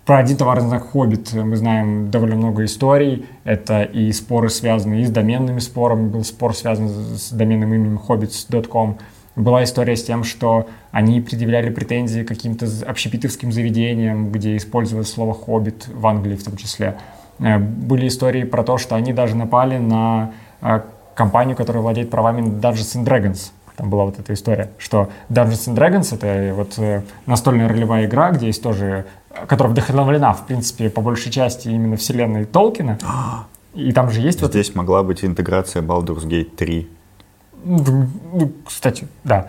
про 0.04 0.18
один 0.18 0.36
товарный 0.36 0.68
знак 0.68 0.90
Хоббит 0.90 1.32
мы 1.32 1.56
знаем 1.56 2.10
довольно 2.10 2.36
много 2.36 2.64
историй. 2.64 3.26
Это 3.44 3.82
и 3.82 4.12
споры, 4.12 4.50
связанные 4.50 5.02
и 5.02 5.06
с 5.06 5.10
доменными 5.10 5.58
спорами. 5.58 6.08
Был 6.08 6.24
спор, 6.24 6.54
связан 6.54 6.88
с 6.88 7.30
доменным 7.30 7.72
именем 7.72 8.00
hobbits.com. 8.06 8.98
Была 9.36 9.62
история 9.64 9.96
с 9.96 10.04
тем, 10.04 10.24
что 10.24 10.66
они 10.90 11.20
предъявляли 11.20 11.70
претензии 11.70 12.22
каким-то 12.22 12.66
общепитовским 12.86 13.52
заведениям, 13.52 14.32
где 14.32 14.56
использовалось 14.56 15.10
слово 15.10 15.34
«хоббит» 15.34 15.86
в 15.88 16.06
Англии 16.06 16.36
в 16.36 16.44
том 16.44 16.56
числе. 16.56 16.96
Э, 17.38 17.58
были 17.58 18.08
истории 18.08 18.44
про 18.44 18.64
то, 18.64 18.78
что 18.78 18.96
они 18.96 19.12
даже 19.12 19.36
напали 19.36 19.78
на 19.78 20.32
э, 20.60 20.80
компанию, 21.14 21.56
которая 21.56 21.82
владеет 21.82 22.10
правами 22.10 22.40
Dungeons 22.40 22.96
and 22.96 23.04
Dragons. 23.04 23.52
Там 23.76 23.88
была 23.88 24.04
вот 24.04 24.18
эта 24.18 24.34
история, 24.34 24.70
что 24.78 25.08
Dungeons 25.30 25.68
and 25.68 25.76
Dragons— 25.76 26.14
это 26.14 26.54
вот 26.54 26.78
э, 26.78 27.02
настольная 27.26 27.68
ролевая 27.68 28.06
игра, 28.06 28.30
где 28.32 28.46
есть 28.48 28.62
тоже, 28.62 29.06
которая 29.46 29.72
вдохновлена, 29.72 30.32
в 30.32 30.46
принципе, 30.46 30.90
по 30.90 31.00
большей 31.00 31.30
части 31.32 31.68
именно 31.68 31.96
вселенной 31.96 32.44
Толкина. 32.44 32.98
И 33.74 33.92
там 33.92 34.10
же 34.10 34.20
есть... 34.20 34.44
Здесь 34.44 34.68
вот... 34.68 34.76
могла 34.76 35.02
быть 35.02 35.24
интеграция 35.24 35.82
Baldur's 35.82 36.26
Gate 36.26 36.50
3 36.56 36.80
Ну, 36.80 36.88
ну, 36.88 36.99
кстати, 38.66 39.06
да. 39.24 39.48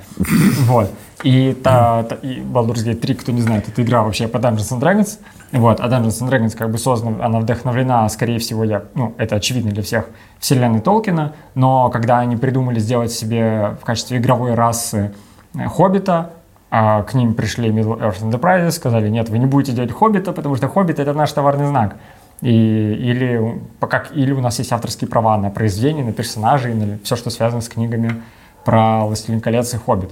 Вот. 0.68 0.90
И, 1.24 1.54
та, 1.54 2.04
та, 2.04 2.16
и 2.16 2.42
Baldur's 2.42 2.84
Gate 2.86 2.96
3, 2.96 3.16
кто 3.16 3.32
не 3.32 3.42
знает, 3.42 3.68
это 3.68 3.82
игра 3.84 4.02
вообще 4.02 4.28
по 4.28 4.38
Dungeons 4.38 4.72
and 4.72 4.80
Dragons. 4.80 5.20
Вот, 5.52 5.80
а 5.80 5.88
Dungeons 5.88 6.22
and 6.22 6.30
Dragons 6.30 6.58
как 6.58 6.72
бы 6.72 6.78
создана, 6.78 7.26
она 7.26 7.40
вдохновлена, 7.40 8.08
скорее 8.10 8.40
всего, 8.40 8.64
я, 8.64 8.84
ну, 8.96 9.14
это 9.18 9.36
очевидно 9.36 9.72
для 9.72 9.84
всех, 9.84 10.06
вселенной 10.40 10.80
Толкина, 10.80 11.34
но 11.56 11.90
когда 11.90 12.20
они 12.20 12.38
придумали 12.38 12.80
сделать 12.80 13.12
себе 13.12 13.76
в 13.82 13.86
качестве 13.86 14.18
игровой 14.18 14.56
расы 14.56 15.14
э, 15.54 15.68
Хоббита, 15.68 16.32
а 16.70 17.04
к 17.04 17.14
ним 17.14 17.34
пришли 17.34 17.70
Middle 17.70 18.00
Earth 18.00 18.22
Enterprises, 18.22 18.72
сказали, 18.72 19.10
нет, 19.10 19.28
вы 19.30 19.40
не 19.40 19.46
будете 19.46 19.74
делать 19.74 19.92
Хоббита, 19.92 20.32
потому 20.32 20.56
что 20.56 20.70
Хоббит— 20.70 21.00
это 21.00 21.14
наш 21.14 21.32
товарный 21.34 21.68
знак. 21.68 21.98
И, 22.42 22.50
или, 22.50 23.62
как, 23.80 24.12
или 24.16 24.32
у 24.32 24.42
нас 24.42 24.58
есть 24.60 24.72
авторские 24.72 25.08
права 25.08 25.38
на 25.38 25.52
произведения, 25.52 26.04
на 26.04 26.12
персонажей, 26.12 26.74
на 26.74 26.98
все, 27.04 27.16
что 27.16 27.30
связано 27.30 27.62
с 27.62 27.70
книгами 27.70 28.22
про 28.66 29.06
«Властелин 29.06 29.42
колец» 29.42 29.74
и 29.74 29.78
«Хоббит». 29.78 30.12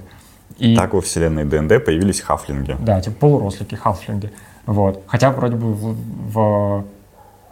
И, 0.58 0.76
так 0.76 0.94
во 0.94 1.00
вселенной 1.00 1.44
ДНД 1.44 1.84
появились 1.84 2.20
хафлинги. 2.20 2.76
Да, 2.80 3.00
типа 3.00 3.16
полурослики, 3.16 3.74
хафлинги. 3.74 4.30
Вот. 4.66 5.02
Хотя 5.06 5.30
вроде 5.30 5.56
бы 5.56 5.72
в, 5.72 5.96
в 6.32 6.84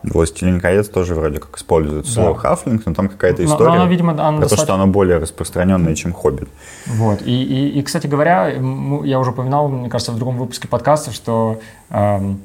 «Властелин 0.05 0.61
колец» 0.61 0.89
тоже 0.89 1.15
вроде 1.15 1.41
как 1.41 1.57
использует 1.57 2.05
да. 2.05 2.11
слово 2.11 2.37
«хафлинг», 2.37 2.87
но 2.87 2.95
там 2.95 3.09
какая-то 3.09 3.45
история 3.45 3.71
но, 3.71 3.75
но 3.75 3.83
она, 3.83 3.91
видимо, 3.91 4.13
она 4.13 4.33
про 4.33 4.41
достаточно... 4.43 4.57
то, 4.57 4.63
что 4.63 4.75
оно 4.75 4.87
более 4.87 5.19
распространенное, 5.19 5.95
чем 5.97 6.13
«Хоббит». 6.13 6.49
Вот. 6.87 7.23
И, 7.23 7.43
и, 7.43 7.79
и, 7.79 7.83
кстати 7.83 8.07
говоря, 8.07 8.49
я 8.49 9.19
уже 9.19 9.31
упоминал, 9.31 9.69
мне 9.69 9.89
кажется, 9.89 10.13
в 10.13 10.17
другом 10.17 10.37
выпуске 10.37 10.69
подкаста, 10.69 11.13
что 11.13 11.61
эм, 11.91 12.41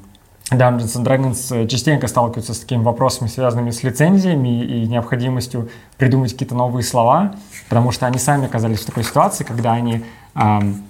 Dungeons 0.57 0.95
and 0.95 1.05
Dragons 1.05 1.67
частенько 1.67 2.07
сталкиваются 2.07 2.53
с 2.53 2.59
такими 2.59 2.83
вопросами, 2.83 3.27
связанными 3.27 3.71
с 3.71 3.83
лицензиями 3.83 4.63
и 4.63 4.87
необходимостью 4.87 5.69
придумать 5.97 6.33
какие-то 6.33 6.55
новые 6.55 6.83
слова, 6.83 7.35
потому 7.69 7.91
что 7.91 8.05
они 8.05 8.17
сами 8.17 8.45
оказались 8.45 8.79
в 8.79 8.85
такой 8.85 9.03
ситуации, 9.03 9.43
когда 9.43 9.73
они 9.73 10.03
эм, 10.35 10.83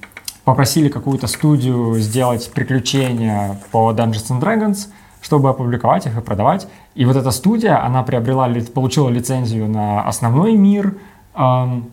попросили 0.43 0.89
какую-то 0.89 1.27
студию 1.27 1.99
сделать 1.99 2.51
приключения 2.53 3.59
по 3.71 3.91
Dungeons 3.91 4.29
and 4.29 4.39
Dragons— 4.39 4.87
чтобы 5.23 5.49
опубликовать 5.49 6.05
их 6.05 6.17
и 6.17 6.21
продавать. 6.21 6.67
И 6.95 7.05
вот 7.05 7.15
эта 7.15 7.31
студия, 7.31 7.83
она 7.83 8.03
приобрела, 8.03 8.49
получила 8.73 9.09
лицензию 9.09 9.67
на 9.67 10.01
основной 10.03 10.55
мир, 10.55 10.95
эм, 11.35 11.89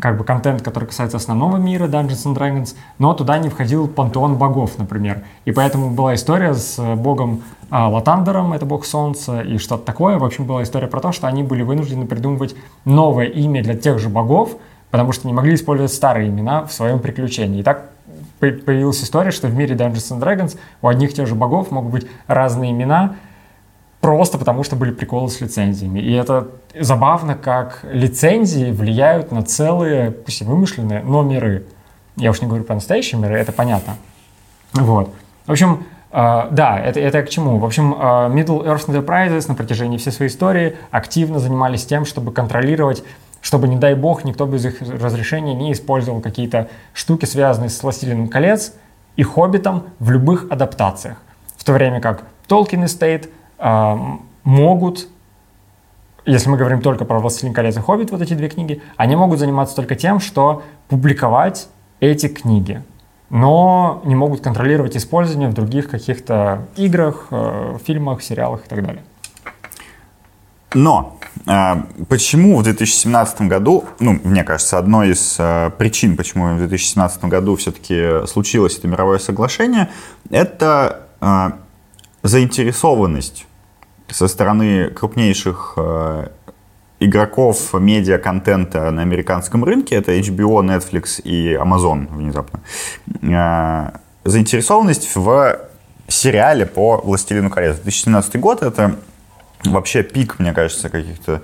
как 0.00 0.16
бы 0.16 0.24
контент, 0.24 0.62
который 0.62 0.86
касается 0.86 1.16
основного 1.16 1.56
мира 1.56 1.86
Dungeons 1.86 2.24
and 2.26 2.36
Dragons, 2.36 2.74
но 2.98 3.14
туда 3.14 3.38
не 3.38 3.48
входил 3.48 3.88
пантеон 3.88 4.36
богов, 4.36 4.78
например. 4.78 5.22
И 5.44 5.52
поэтому 5.52 5.90
была 5.90 6.14
история 6.14 6.54
с 6.54 6.78
богом 6.96 7.42
э, 7.70 7.76
Латандером, 7.76 8.52
это 8.52 8.64
бог 8.64 8.84
солнца, 8.84 9.40
и 9.40 9.58
что-то 9.58 9.84
такое. 9.84 10.18
В 10.18 10.24
общем, 10.24 10.44
была 10.44 10.62
история 10.62 10.86
про 10.86 11.00
то, 11.00 11.12
что 11.12 11.26
они 11.26 11.42
были 11.42 11.62
вынуждены 11.62 12.06
придумывать 12.06 12.54
новое 12.84 13.26
имя 13.26 13.62
для 13.62 13.74
тех 13.74 13.98
же 13.98 14.08
богов, 14.08 14.56
потому 14.90 15.12
что 15.12 15.26
не 15.26 15.32
могли 15.32 15.54
использовать 15.54 15.92
старые 15.92 16.28
имена 16.28 16.64
в 16.64 16.72
своем 16.72 16.98
приключении. 16.98 17.60
И 17.60 17.62
так 17.62 17.90
появилась 18.38 19.02
история, 19.02 19.30
что 19.30 19.46
в 19.46 19.54
мире 19.54 19.74
Dungeons 19.74 20.18
and 20.18 20.20
Dragons 20.20 20.58
у 20.80 20.88
одних 20.88 21.14
тех 21.14 21.26
же 21.26 21.34
богов 21.34 21.70
могут 21.70 21.92
быть 21.92 22.06
разные 22.26 22.72
имена, 22.72 23.14
просто 24.02 24.36
потому 24.36 24.64
что 24.64 24.76
были 24.76 24.90
приколы 24.90 25.30
с 25.30 25.40
лицензиями. 25.40 26.00
И 26.00 26.12
это 26.12 26.48
забавно, 26.78 27.34
как 27.34 27.80
лицензии 27.84 28.70
влияют 28.70 29.32
на 29.32 29.42
целые, 29.42 30.10
пусть 30.10 30.42
и 30.42 30.44
вымышленные, 30.44 31.02
но 31.02 31.22
миры. 31.22 31.64
Я 32.16 32.30
уж 32.30 32.42
не 32.42 32.48
говорю 32.48 32.64
про 32.64 32.74
настоящие 32.74 33.18
миры, 33.18 33.38
это 33.38 33.52
понятно. 33.52 33.96
Вот. 34.74 35.14
В 35.46 35.52
общем, 35.52 35.84
Uh, 36.14 36.48
да, 36.50 36.78
это, 36.78 37.00
это 37.00 37.22
к 37.22 37.30
чему? 37.30 37.56
В 37.56 37.64
общем, 37.64 37.94
uh, 37.94 38.30
Middle 38.30 38.66
Earth 38.66 38.86
Enterprises 38.86 39.48
на 39.48 39.54
протяжении 39.54 39.96
всей 39.96 40.10
своей 40.10 40.30
истории 40.30 40.76
активно 40.90 41.38
занимались 41.38 41.86
тем, 41.86 42.04
чтобы 42.04 42.32
контролировать 42.32 43.02
чтобы, 43.42 43.68
не 43.68 43.76
дай 43.76 43.94
бог, 43.94 44.24
никто 44.24 44.46
без 44.46 44.64
их 44.64 44.80
разрешения 44.80 45.54
не 45.54 45.72
использовал 45.72 46.20
какие-то 46.20 46.68
штуки, 46.94 47.26
связанные 47.26 47.68
с 47.68 47.82
«Властелином 47.82 48.28
колец» 48.28 48.74
и 49.16 49.24
«Хоббитом» 49.24 49.88
в 49.98 50.10
любых 50.10 50.46
адаптациях. 50.48 51.18
В 51.56 51.64
то 51.64 51.72
время 51.72 52.00
как 52.00 52.22
Tolkien 52.48 52.84
Estate 52.84 53.28
могут, 54.44 55.08
если 56.24 56.48
мы 56.48 56.56
говорим 56.56 56.80
только 56.80 57.04
про 57.04 57.20
«Властелин 57.20 57.54
колец» 57.54 57.76
и 57.76 57.80
«Хоббит», 57.80 58.10
вот 58.10 58.20
эти 58.20 58.34
две 58.34 58.48
книги, 58.48 58.82
они 58.96 59.16
могут 59.16 59.38
заниматься 59.38 59.76
только 59.76 59.94
тем, 59.94 60.18
что 60.20 60.62
публиковать 60.88 61.68
эти 62.00 62.28
книги, 62.28 62.82
но 63.30 64.02
не 64.04 64.14
могут 64.14 64.40
контролировать 64.40 64.96
использование 64.96 65.48
в 65.48 65.54
других 65.54 65.88
каких-то 65.88 66.66
играх, 66.76 67.28
э, 67.30 67.78
фильмах, 67.84 68.22
сериалах 68.22 68.66
и 68.66 68.68
так 68.68 68.84
далее. 68.84 69.04
Но 70.74 71.18
э, 71.46 71.74
почему 72.08 72.58
в 72.58 72.64
2017 72.64 73.42
году, 73.42 73.84
ну, 74.00 74.18
мне 74.24 74.42
кажется, 74.42 74.78
одной 74.78 75.12
из 75.12 75.36
э, 75.38 75.70
причин, 75.78 76.16
почему 76.16 76.56
в 76.56 76.58
2017 76.58 77.24
году 77.26 77.56
все-таки 77.56 78.26
случилось 78.26 78.78
это 78.78 78.88
мировое 78.88 79.18
соглашение, 79.18 79.88
это 80.30 81.06
заинтересованность 82.24 83.46
со 84.12 84.28
стороны 84.28 84.88
крупнейших 84.90 85.76
игроков 87.00 87.74
медиа-контента 87.74 88.90
на 88.90 89.02
американском 89.02 89.64
рынке, 89.64 89.96
это 89.96 90.12
HBO, 90.12 90.62
Netflix 90.62 91.20
и 91.22 91.54
Amazon 91.54 92.06
внезапно, 92.14 92.60
заинтересованность 94.24 95.14
в 95.14 95.58
сериале 96.08 96.66
по 96.66 96.98
«Властелину 96.98 97.50
колец». 97.50 97.76
2017 97.76 98.36
год— 98.38 98.62
это 98.64 98.96
вообще 99.64 100.02
пик, 100.02 100.38
мне 100.38 100.52
кажется, 100.52 100.88
каких-то 100.88 101.32
э, 101.32 101.40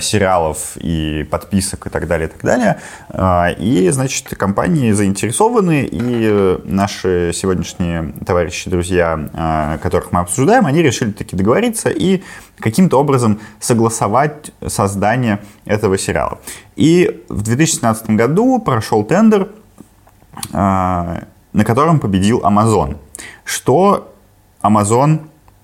сериалов 0.00 0.76
и 0.76 1.26
подписок 1.30 1.86
и 1.86 1.90
так 1.90 2.06
далее, 2.06 2.28
и 2.28 2.30
так 2.30 2.42
далее. 2.42 2.80
Э, 3.10 3.52
и, 3.58 3.90
значит, 3.90 4.28
компании 4.36 4.92
заинтересованы, 4.92 5.86
и 5.90 6.58
наши 6.64 7.32
сегодняшние 7.34 8.14
товарищи, 8.24 8.70
друзья, 8.70 9.28
э, 9.32 9.78
которых 9.82 10.12
мы 10.12 10.20
обсуждаем, 10.20 10.66
они 10.66 10.82
решили 10.82 11.10
таки 11.10 11.36
договориться 11.36 11.90
и 11.90 12.22
каким-то 12.58 12.98
образом 12.98 13.40
согласовать 13.60 14.52
создание 14.66 15.40
этого 15.66 15.98
сериала. 15.98 16.38
И 16.76 17.24
в 17.28 17.42
2017 17.42 18.10
году 18.10 18.58
прошел 18.60 19.04
тендер, 19.04 19.48
э, 20.52 21.22
на 21.52 21.64
котором 21.64 22.00
победил 22.00 22.40
Amazon. 22.40 22.96
Что 23.44 24.14
Amazon 24.62 25.20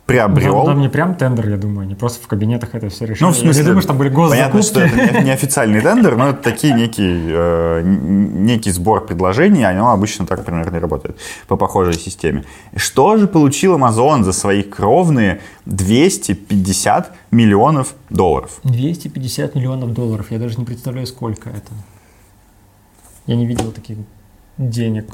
приобрел. 0.07 0.59
Ну, 0.59 0.65
там 0.67 0.81
не 0.81 0.89
прям 0.89 1.15
тендер, 1.15 1.49
я 1.49 1.57
думаю, 1.57 1.89
не 1.89 1.95
просто 1.95 2.23
в 2.23 2.27
кабинетах 2.27 2.75
это 2.75 2.89
все 2.89 3.07
решили. 3.07 3.25
Ну, 3.25 3.33
в 3.33 3.37
смысле, 3.37 3.63
я 3.63 3.67
думаю, 3.67 3.81
что 3.81 3.89
там 3.89 3.99
были 3.99 4.11
госзакупки. 4.11 4.39
Понятно, 4.39 4.63
что 4.63 4.81
это 4.81 5.23
не, 5.23 5.31
официальный 5.31 5.81
тендер, 5.81 6.17
но 6.17 6.31
это 6.31 6.43
такие 6.43 6.75
некий, 6.75 7.27
э, 7.29 7.83
некий 7.83 8.71
сбор 8.71 9.07
предложений, 9.07 9.65
оно 9.65 9.93
обычно 9.93 10.27
так 10.27 10.45
примерно 10.45 10.79
работает 10.79 11.19
по 11.47 11.57
похожей 11.57 11.95
системе. 11.95 12.45
Что 12.77 13.17
же 13.17 13.27
получил 13.27 13.77
Amazon 13.79 14.23
за 14.25 14.33
свои 14.33 14.63
кровные 14.63 15.41
250 15.65 17.13
миллионов 17.31 17.95
долларов? 18.11 18.61
250 18.65 19.55
миллионов 19.55 19.93
долларов, 19.95 20.27
я 20.31 20.39
даже 20.39 20.59
не 20.59 20.65
представляю, 20.65 21.07
сколько 21.07 21.49
это. 21.49 21.73
Я 23.27 23.37
не 23.37 23.47
видел 23.47 23.73
таких 23.73 23.97
денег 24.59 25.07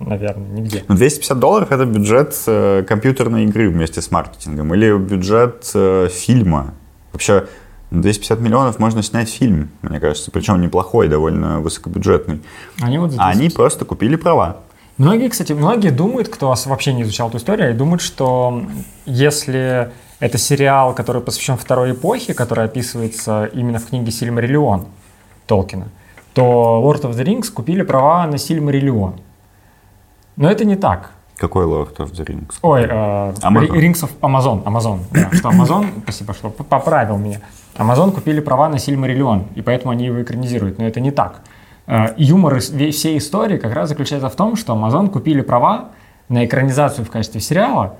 наверное, 0.00 0.48
нигде. 0.48 0.84
Ну, 0.88 0.96
250 0.96 1.38
долларов 1.38 1.70
это 1.70 1.84
бюджет 1.84 2.34
э, 2.46 2.84
компьютерной 2.86 3.44
игры 3.44 3.68
вместе 3.70 4.00
с 4.00 4.10
маркетингом 4.10 4.74
или 4.74 4.96
бюджет 4.96 5.70
э, 5.74 6.08
фильма. 6.10 6.74
Вообще 7.12 7.46
250 7.90 8.40
миллионов 8.40 8.78
можно 8.78 9.02
снять 9.02 9.28
фильм, 9.28 9.70
мне 9.82 10.00
кажется, 10.00 10.30
причем 10.30 10.60
неплохой, 10.60 11.08
довольно 11.08 11.60
высокобюджетный. 11.60 12.40
Они, 12.80 12.98
вот 12.98 13.12
а 13.18 13.28
они 13.28 13.50
просто 13.50 13.84
купили 13.84 14.16
права. 14.16 14.58
Многие, 14.96 15.28
кстати, 15.28 15.52
многие 15.52 15.90
думают, 15.90 16.28
кто 16.28 16.54
вообще 16.66 16.92
не 16.92 17.02
изучал 17.02 17.28
эту 17.28 17.38
историю, 17.38 17.70
и 17.70 17.72
думают, 17.72 18.02
что 18.02 18.62
если 19.06 19.90
это 20.18 20.36
сериал, 20.36 20.94
который 20.94 21.22
посвящен 21.22 21.56
второй 21.56 21.92
эпохе, 21.92 22.34
который 22.34 22.66
описывается 22.66 23.46
именно 23.52 23.78
в 23.78 23.86
книге 23.86 24.12
«Сильмариллион» 24.12 24.86
Толкина, 25.46 25.88
то 26.34 26.82
Lord 26.84 27.02
of 27.02 27.16
the 27.16 27.24
Rings 27.24 27.50
купили 27.50 27.82
права 27.82 28.26
на 28.26 28.38
Сильмариллион. 28.38 29.20
Но 30.40 30.50
это 30.50 30.64
не 30.64 30.76
так. 30.76 31.10
Какой 31.36 31.66
Lord 31.66 31.96
of 31.98 32.12
the 32.12 32.24
Rings? 32.24 32.54
Ой, 32.62 32.82
э, 32.82 32.86
Amazon. 33.42 33.68
Rings 33.68 34.02
of 34.02 34.10
Amazon. 34.22 34.64
Amazon. 34.64 35.00
Да, 35.10 35.30
что 35.32 35.50
Amazon, 35.50 35.86
спасибо, 36.02 36.32
что 36.32 36.48
поправил 36.48 37.18
меня. 37.18 37.40
Amazon 37.76 38.10
купили 38.10 38.40
права 38.40 38.70
на 38.70 38.78
Сильмариллион, 38.78 39.48
и 39.54 39.60
поэтому 39.60 39.92
они 39.92 40.06
его 40.06 40.22
экранизируют. 40.22 40.78
Но 40.78 40.86
это 40.86 40.98
не 41.00 41.10
так. 41.10 41.42
Э, 41.86 42.14
юмор 42.16 42.58
всей 42.60 43.18
истории 43.18 43.58
как 43.58 43.74
раз 43.74 43.90
заключается 43.90 44.30
в 44.30 44.34
том, 44.34 44.56
что 44.56 44.72
Amazon 44.72 45.10
купили 45.10 45.42
права 45.42 45.90
на 46.30 46.46
экранизацию 46.46 47.04
в 47.04 47.10
качестве 47.10 47.42
сериала 47.42 47.96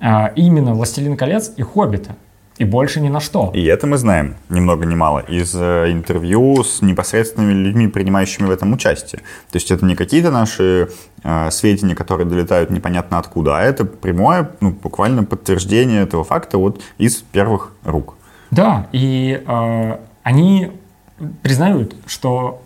э, 0.00 0.32
именно 0.36 0.72
«Властелин 0.72 1.18
колец» 1.18 1.52
и 1.54 1.62
«Хоббита». 1.62 2.16
И 2.58 2.64
больше 2.64 3.00
ни 3.00 3.08
на 3.08 3.18
что. 3.18 3.50
И 3.52 3.64
это 3.64 3.88
мы 3.88 3.96
знаем, 3.96 4.36
ни 4.48 4.60
много 4.60 4.86
ни 4.86 4.94
мало, 4.94 5.18
из 5.18 5.54
э, 5.56 5.90
интервью 5.90 6.62
с 6.62 6.82
непосредственными 6.82 7.52
людьми, 7.52 7.88
принимающими 7.88 8.46
в 8.46 8.50
этом 8.50 8.72
участие. 8.72 9.22
То 9.50 9.56
есть 9.56 9.72
это 9.72 9.84
не 9.84 9.96
какие-то 9.96 10.30
наши 10.30 10.88
э, 11.24 11.50
сведения, 11.50 11.96
которые 11.96 12.28
долетают 12.28 12.70
непонятно 12.70 13.18
откуда, 13.18 13.58
а 13.58 13.60
это 13.60 13.84
прямое, 13.84 14.52
ну, 14.60 14.70
буквально 14.70 15.24
подтверждение 15.24 16.02
этого 16.02 16.22
факта 16.22 16.58
вот 16.58 16.80
из 16.96 17.16
первых 17.16 17.72
рук. 17.82 18.14
Да, 18.52 18.86
и 18.92 19.42
э, 19.44 19.98
они 20.22 20.70
признают, 21.42 21.96
что 22.06 22.62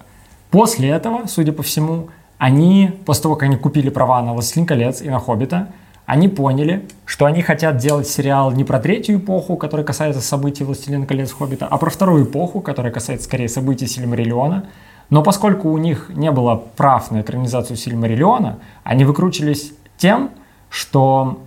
после 0.51 0.91
этого, 0.91 1.27
судя 1.29 1.53
по 1.53 1.63
всему, 1.63 2.11
они, 2.37 2.93
после 3.07 3.23
того, 3.23 3.37
как 3.37 3.45
они 3.45 3.57
купили 3.57 3.89
права 3.89 4.21
на 4.23 4.35
«Властелин 4.35 4.67
колец» 4.67 5.01
и 5.01 5.09
на 5.09 5.19
«Хоббита», 5.19 5.69
они 6.09 6.29
поняли, 6.29 6.87
что 7.05 7.27
они 7.27 7.43
хотят 7.43 7.77
делать 7.77 8.09
сериал 8.09 8.51
не 8.51 8.65
про 8.65 8.81
третью 8.81 9.19
эпоху, 9.19 9.59
которая 9.59 9.85
касается 9.85 10.23
событий 10.23 10.65
«Властелина 10.65 11.05
колец» 11.05 11.31
«Хоббита», 11.33 11.67
а 11.67 11.77
про 11.77 11.91
вторую 11.91 12.25
эпоху, 12.25 12.63
которая 12.63 12.91
касается 12.91 13.27
скорее 13.27 13.51
событий 13.51 13.87
«Сильмариллиона». 13.87 14.71
Но 15.11 15.23
поскольку 15.23 15.69
у 15.69 15.77
них 15.77 16.11
не 16.15 16.31
было 16.31 16.57
прав 16.57 17.11
на 17.11 17.21
экранизацию 17.21 17.77
«Сильмариллиона», 17.77 18.59
они 18.85 19.05
выкручились 19.05 19.75
тем, 19.99 20.31
что 20.71 21.41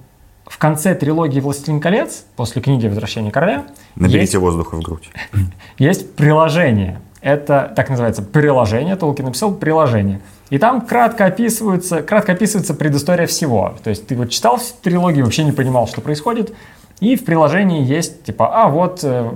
в 0.46 0.60
конце 0.60 0.94
трилогии 0.94 1.40
«Властелин 1.40 1.80
колец», 1.80 2.26
после 2.36 2.62
книги 2.62 2.86
«Возвращение 2.86 3.32
короля», 3.32 3.66
Наберите 3.96 4.20
есть, 4.20 4.36
воздуха 4.36 4.76
в 4.76 4.84
грудь. 4.84 5.10
есть 5.80 6.16
приложение. 6.16 7.02
Это 7.22 7.72
так 7.76 7.90
называется 7.90 8.24
приложение. 8.24 8.96
Толкин 8.96 9.26
написал 9.26 9.54
приложение. 9.54 10.22
И 10.50 10.58
там 10.58 10.82
кратко 10.82 11.26
описывается, 11.26 12.02
кратко 12.02 12.34
описывается 12.34 12.74
предыстория 12.74 13.28
всего. 13.28 13.76
То 13.84 13.90
есть 13.90 14.08
ты 14.08 14.16
вот 14.16 14.30
читал 14.30 14.60
трилогию, 14.82 15.26
вообще 15.26 15.44
не 15.44 15.52
понимал, 15.52 15.88
что 15.88 16.02
происходит. 16.02 16.54
И 17.00 17.16
в 17.16 17.26
приложении 17.26 17.84
есть 17.84 18.24
типа, 18.24 18.64
а 18.64 18.70
вот, 18.70 19.00
э, 19.04 19.32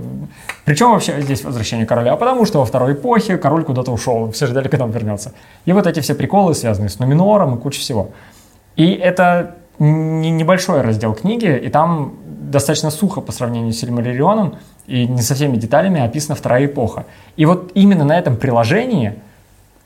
причем 0.66 0.92
вообще 0.92 1.20
здесь 1.22 1.44
возвращение 1.44 1.88
короля? 1.88 2.14
А 2.14 2.18
потому 2.18 2.46
что 2.46 2.60
во 2.60 2.66
второй 2.66 2.94
эпохе 2.94 3.38
король 3.38 3.64
куда-то 3.64 3.92
ушел, 3.92 4.32
все 4.32 4.46
ждали, 4.46 4.68
когда 4.68 4.86
он 4.86 4.92
вернется. 4.92 5.34
И 5.66 5.74
вот 5.74 5.88
эти 5.88 6.00
все 6.00 6.14
приколы, 6.14 6.54
связанные 6.54 6.90
с 6.90 7.00
Нуминором 7.00 7.56
и 7.56 7.60
куча 7.60 7.80
всего. 7.80 8.12
И 8.76 8.92
это 8.92 9.56
не 9.80 10.30
небольшой 10.30 10.82
раздел 10.82 11.14
книги, 11.16 11.58
и 11.58 11.70
там 11.70 12.14
достаточно 12.52 12.92
сухо 12.92 13.22
по 13.22 13.32
сравнению 13.32 13.74
с 13.74 13.78
Сильмариллионом, 13.78 14.56
и 14.88 15.08
не 15.08 15.22
со 15.22 15.36
всеми 15.36 15.58
деталями 15.58 16.02
описана 16.02 16.36
вторая 16.36 16.66
эпоха. 16.66 17.06
И 17.36 17.46
вот 17.46 17.72
именно 17.74 18.04
на 18.04 18.18
этом 18.18 18.38
приложении 18.38 19.16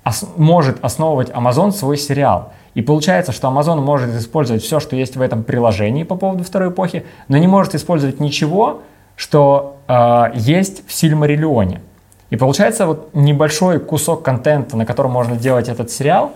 ос- 0.06 0.26
может 0.36 0.84
основывать 0.84 1.30
Amazon 1.30 1.72
свой 1.72 1.98
сериал. 1.98 2.54
И 2.74 2.82
получается, 2.82 3.32
что 3.32 3.48
Amazon 3.48 3.82
может 3.82 4.14
использовать 4.16 4.64
все, 4.64 4.80
что 4.80 4.96
есть 4.96 5.16
в 5.16 5.22
этом 5.22 5.44
приложении 5.44 6.04
по 6.04 6.16
поводу 6.16 6.44
второй 6.44 6.70
эпохи, 6.70 7.06
но 7.28 7.38
не 7.38 7.48
может 7.48 7.76
использовать 7.76 8.20
ничего, 8.20 8.82
что 9.16 9.78
э, 9.88 10.32
есть 10.36 10.88
в 10.88 10.94
Сильмариллионе. 10.94 11.82
И 12.30 12.36
получается 12.36 12.86
вот 12.86 13.10
небольшой 13.14 13.80
кусок 13.80 14.24
контента, 14.24 14.78
на 14.78 14.86
котором 14.86 15.12
можно 15.12 15.36
делать 15.36 15.68
этот 15.68 15.90
сериал, 15.90 16.34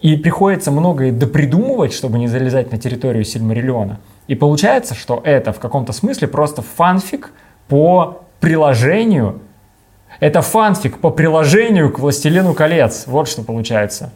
и 0.00 0.16
приходится 0.16 0.70
многое 0.70 1.10
допридумывать, 1.10 1.92
чтобы 1.92 2.18
не 2.18 2.28
залезать 2.28 2.70
на 2.70 2.78
территорию 2.78 3.24
Сильмариллиона. 3.24 3.98
И 4.28 4.34
получается, 4.34 4.94
что 4.94 5.20
это 5.24 5.52
в 5.52 5.58
каком-то 5.58 5.92
смысле 5.92 6.28
просто 6.28 6.62
фанфик 6.62 7.32
по 7.68 8.22
приложению. 8.40 9.40
Это 10.20 10.40
фанфик 10.40 10.98
по 10.98 11.10
приложению 11.10 11.92
к 11.92 11.98
«Властелину 11.98 12.54
колец». 12.54 13.04
Вот 13.06 13.28
что 13.28 13.42
получается. 13.42 14.12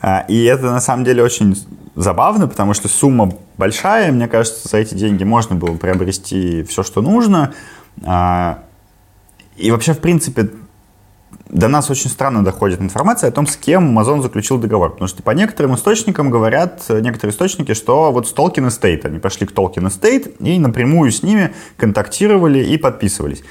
А, 0.00 0.24
И 0.28 0.44
это 0.44 0.64
на 0.64 0.80
самом 0.80 1.04
деле 1.04 1.22
очень 1.22 1.56
забавно, 1.94 2.48
потому 2.48 2.74
что 2.74 2.88
сумма 2.88 3.32
большая. 3.56 4.12
Мне 4.12 4.28
кажется, 4.28 4.68
за 4.68 4.78
эти 4.78 4.94
деньги 4.94 5.24
можно 5.24 5.56
было 5.56 5.76
приобрести 5.76 6.64
все, 6.64 6.82
что 6.82 7.00
нужно. 7.00 7.54
А, 8.04 8.58
И 9.56 9.70
вообще, 9.70 9.94
в 9.94 10.00
принципе, 10.00 10.50
до 11.54 11.68
нас 11.68 11.88
очень 11.90 12.10
странно 12.10 12.44
доходит 12.44 12.80
информация 12.80 13.28
о 13.28 13.30
том, 13.32 13.46
с 13.46 13.56
кем 13.56 13.96
Amazon 13.98 14.20
заключил 14.22 14.58
договор. 14.58 14.90
Потому 14.90 15.08
что 15.08 15.22
по 15.22 15.30
некоторым 15.30 15.74
источникам 15.76 16.28
говорят, 16.28 16.82
э, 16.88 17.00
некоторые 17.00 17.32
источники, 17.32 17.74
что 17.74 18.12
вот 18.12 18.26
с 18.28 18.34
Tolkien 18.34 18.66
Estate. 18.68 19.06
Они 19.06 19.18
пошли 19.20 19.46
к 19.46 19.52
Tolkien 19.52 19.86
Estate 19.88 20.36
и 20.40 20.58
напрямую 20.58 21.10
с 21.12 21.22
ними 21.22 21.54
контактировали 21.76 22.58
и 22.58 22.76
подписывались. 22.76 23.42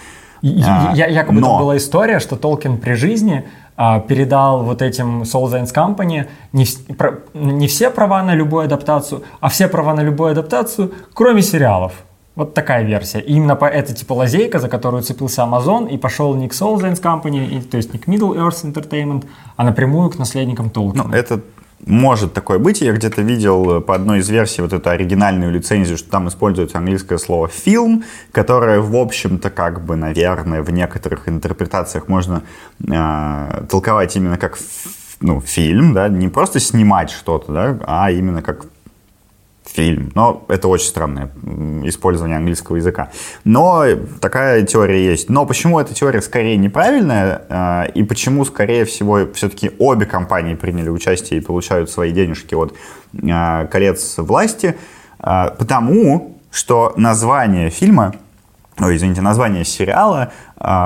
А, 0.44 0.92
я- 0.94 1.08
Якобы 1.08 1.40
но- 1.40 1.48
там 1.48 1.60
была 1.60 1.78
история, 1.78 2.20
что 2.20 2.36
Толкин 2.36 2.78
при 2.78 2.94
жизни 2.94 3.46
а, 3.76 4.00
передал 4.02 4.64
вот 4.64 4.82
этим 4.82 5.24
Soul 5.24 5.46
Zanes 5.50 5.74
Company 5.74 6.28
не, 6.52 6.66
про- 6.94 7.22
не 7.34 7.68
все 7.68 7.90
права 7.90 8.22
на 8.22 8.36
любую 8.36 8.66
адаптацию, 8.66 9.24
а 9.40 9.48
все 9.48 9.68
права 9.68 9.96
на 9.96 10.02
любую 10.04 10.32
адаптацию, 10.32 10.92
кроме 11.14 11.42
сериалов. 11.42 11.94
Вот 12.36 12.54
такая 12.56 12.84
версия. 12.84 13.20
И 13.20 13.34
именно 13.34 13.56
по 13.56 13.66
это 13.66 13.94
типа 13.94 14.14
лазейка, 14.14 14.60
за 14.60 14.68
которую 14.68 15.04
цепился 15.04 15.44
Amazon, 15.44 15.88
и 15.90 15.98
пошел 15.98 16.36
не 16.36 16.48
к 16.48 16.54
Soul 16.54 16.78
Zanes 16.78 17.02
Company, 17.02 17.48
и, 17.48 17.62
то 17.62 17.78
есть 17.78 17.94
не 17.94 18.00
к 18.00 18.08
Middle 18.08 18.36
Earth 18.36 18.64
Entertainment, 18.64 19.26
а 19.56 19.64
напрямую 19.64 20.10
к 20.10 20.18
наследникам 20.18 20.70
Толкина. 20.70 21.04
Ну, 21.04 21.14
это 21.14 21.42
может 21.86 22.34
такое 22.34 22.60
быть. 22.60 22.82
Я 22.82 22.94
где-то 22.94 23.22
видел 23.22 23.78
э, 23.78 23.82
по 23.82 23.94
одной 23.94 24.20
из 24.20 24.30
версий 24.30 24.62
вот 24.62 24.74
эту 24.74 24.90
оригинальную 24.90 25.52
лицензию, 25.52 25.98
что 25.98 26.10
там 26.10 26.28
используется 26.28 26.78
английское 26.78 27.18
слово 27.18 27.48
«фильм», 27.48 28.04
которое, 28.32 28.80
в 28.80 28.96
общем-то, 28.96 29.50
как 29.50 29.86
бы, 29.86 29.96
наверное, 29.96 30.62
в 30.62 30.72
некоторых 30.72 31.30
интерпретациях 31.30 32.08
можно 32.08 32.42
э, 32.88 33.66
толковать 33.70 34.16
именно 34.16 34.38
как 34.38 34.58
ну, 35.20 35.40
фильм, 35.40 35.94
да, 35.94 36.10
не 36.10 36.30
просто 36.30 36.60
снимать 36.60 37.10
что-то, 37.10 37.54
да, 37.54 37.78
а 37.86 38.12
именно 38.12 38.42
как 38.42 38.66
фильм. 39.74 40.12
Но 40.16 40.46
это 40.48 40.68
очень 40.68 40.88
странное 40.88 41.30
использование 41.84 42.38
английского 42.38 42.76
языка. 42.76 43.10
Но 43.44 43.84
такая 44.22 44.64
теория 44.64 45.04
есть. 45.04 45.30
Но 45.30 45.46
почему 45.46 45.80
эта 45.80 45.94
теория 45.94 46.22
скорее 46.22 46.58
неправильная, 46.58 47.42
э, 47.50 47.92
и 47.96 48.04
почему, 48.04 48.46
скорее 48.46 48.86
всего, 48.86 49.28
все-таки 49.34 49.72
обе 49.80 50.06
компании 50.06 50.56
приняли 50.56 50.90
участие 50.90 51.40
и 51.40 51.44
получают 51.44 51.90
свои 51.90 52.12
денежки 52.12 52.56
от 52.56 52.74
э, 53.14 53.68
колец 53.68 54.18
власти? 54.18 54.76
Э, 55.20 55.50
потому 55.58 56.38
что 56.52 56.94
название 56.96 57.70
фильма, 57.72 58.14
ой, 58.80 58.96
извините, 58.98 59.22
название 59.22 59.66
сериала 59.66 60.32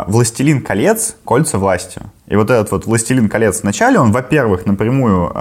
«Властелин 0.08 0.62
колец. 0.62 1.18
Кольца 1.26 1.58
власти». 1.58 2.02
И 2.28 2.38
вот 2.38 2.50
этот 2.50 2.72
вот 2.72 2.86
«Властелин 2.86 3.28
колец» 3.28 3.60
в 3.60 3.64
начале, 3.64 4.00
он, 4.00 4.14
во-первых, 4.14 4.66
напрямую 4.66 5.32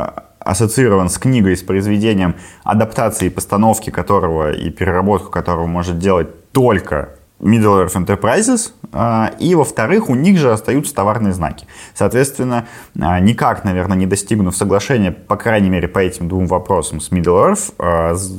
ассоциирован 0.46 1.08
с 1.08 1.18
книгой, 1.18 1.56
с 1.56 1.62
произведением 1.62 2.36
адаптации 2.64 3.26
и 3.26 3.30
постановки 3.30 3.90
которого 3.90 4.52
и 4.52 4.70
переработку 4.70 5.30
которого 5.30 5.66
может 5.66 5.98
делать 5.98 6.50
только 6.52 7.10
Middle-earth 7.38 7.94
Enterprises, 7.96 8.70
а, 8.92 9.30
и, 9.38 9.54
во-вторых, 9.54 10.08
у 10.08 10.14
них 10.14 10.38
же 10.38 10.50
остаются 10.52 10.94
товарные 10.94 11.34
знаки. 11.34 11.66
Соответственно, 11.92 12.66
а, 12.98 13.20
никак, 13.20 13.62
наверное, 13.62 13.96
не 13.98 14.06
достигнув 14.06 14.56
соглашения, 14.56 15.10
по 15.12 15.36
крайней 15.36 15.68
мере, 15.68 15.86
по 15.86 15.98
этим 15.98 16.28
двум 16.28 16.46
вопросам 16.46 16.98
с 17.00 17.10
Middle-earth, 17.10 17.74
а, 17.78 18.14
з- 18.14 18.32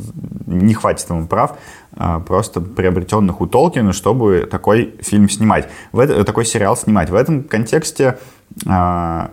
не 0.48 0.74
хватит 0.74 1.08
ему 1.12 1.28
прав, 1.28 1.58
а, 1.96 2.20
просто 2.22 2.60
приобретенных 2.60 3.40
у 3.40 3.46
Толкина, 3.46 3.94
чтобы 3.94 4.48
такой 4.50 4.96
фильм 5.02 5.30
снимать, 5.30 5.70
в 5.92 6.00
это- 6.00 6.24
такой 6.24 6.46
сериал 6.46 6.76
снимать. 6.76 7.12
В 7.12 7.16
этом 7.16 7.44
контексте 7.44 8.18
а, 8.66 9.30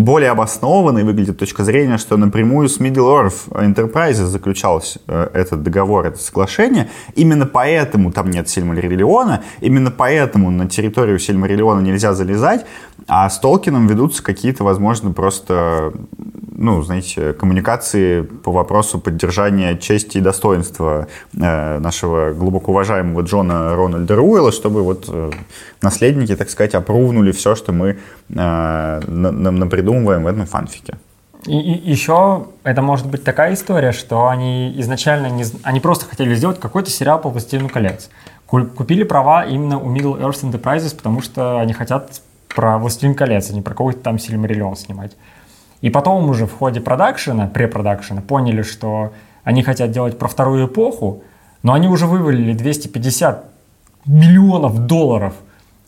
более 0.00 0.30
обоснованной 0.30 1.04
выглядит 1.04 1.38
точка 1.38 1.64
зрения, 1.64 1.98
что 1.98 2.16
напрямую 2.16 2.68
с 2.68 2.80
Middle-earth 2.80 3.50
Enterprises 3.50 4.26
заключался 4.26 5.00
э, 5.06 5.28
этот 5.34 5.62
договор, 5.62 6.06
это 6.06 6.18
соглашение. 6.18 6.88
Именно 7.14 7.46
поэтому 7.46 8.12
там 8.12 8.30
нет 8.30 8.48
Сильмариллиона, 8.48 9.42
именно 9.60 9.90
поэтому 9.90 10.50
на 10.50 10.68
территорию 10.68 11.18
Сильмариллиона 11.18 11.80
нельзя 11.80 12.14
залезать, 12.14 12.66
а 13.06 13.28
с 13.28 13.38
Толкином 13.38 13.86
ведутся 13.86 14.22
какие-то, 14.22 14.64
возможно, 14.64 15.12
просто, 15.12 15.92
ну, 16.56 16.82
знаете, 16.82 17.32
коммуникации 17.32 18.22
по 18.22 18.52
вопросу 18.52 18.98
поддержания 18.98 19.76
чести 19.76 20.18
и 20.18 20.20
достоинства 20.20 21.06
э, 21.34 21.78
нашего 21.78 22.32
глубоко 22.32 22.72
уважаемого 22.72 23.22
Джона 23.22 23.74
Рональда 23.74 24.16
Руэлла, 24.16 24.52
чтобы 24.52 24.82
вот 24.82 25.06
э, 25.08 25.30
наследники, 25.82 26.36
так 26.36 26.50
сказать, 26.50 26.74
опрувнули 26.74 27.32
все, 27.32 27.54
что 27.54 27.72
мы 27.72 27.88
э, 27.90 27.96
на- 28.28 29.00
на- 29.06 29.50
напридумываем 29.50 30.24
в 30.24 30.26
этом 30.26 30.46
фанфике. 30.46 30.96
И, 31.46 31.58
и 31.58 31.90
еще 31.90 32.46
это 32.64 32.82
может 32.82 33.06
быть 33.06 33.24
такая 33.24 33.54
история, 33.54 33.92
что 33.92 34.28
они 34.28 34.74
изначально 34.80 35.28
не, 35.28 35.44
они 35.62 35.80
просто 35.80 36.04
хотели 36.04 36.34
сделать 36.34 36.60
какой-то 36.60 36.90
сериал 36.90 37.18
по 37.18 37.30
«Властелину 37.30 37.70
колец». 37.70 38.10
Ку- 38.46 38.66
Купили 38.66 39.04
права 39.04 39.46
именно 39.46 39.78
у 39.80 39.90
Middle 39.94 40.20
Earth 40.20 40.42
Enterprises, 40.44 40.94
потому 40.94 41.22
что 41.22 41.58
они 41.58 41.72
хотят 41.72 42.20
про 42.60 42.76
«Властелин 42.76 43.14
колец», 43.14 43.48
а 43.48 43.54
не 43.54 43.62
про 43.62 43.70
какой-то 43.70 44.00
там 44.00 44.18
Сильмариллион 44.18 44.76
снимать. 44.76 45.16
И 45.80 45.88
потом 45.88 46.28
уже 46.28 46.44
в 46.44 46.52
ходе 46.52 46.82
продакшена, 46.82 47.46
препродакшена, 47.46 48.20
поняли, 48.20 48.60
что 48.60 49.14
они 49.44 49.62
хотят 49.62 49.92
делать 49.92 50.18
про 50.18 50.28
вторую 50.28 50.66
эпоху, 50.66 51.22
но 51.62 51.72
они 51.72 51.88
уже 51.88 52.04
вывалили 52.06 52.52
250 52.52 53.46
миллионов 54.04 54.78
долларов 54.78 55.32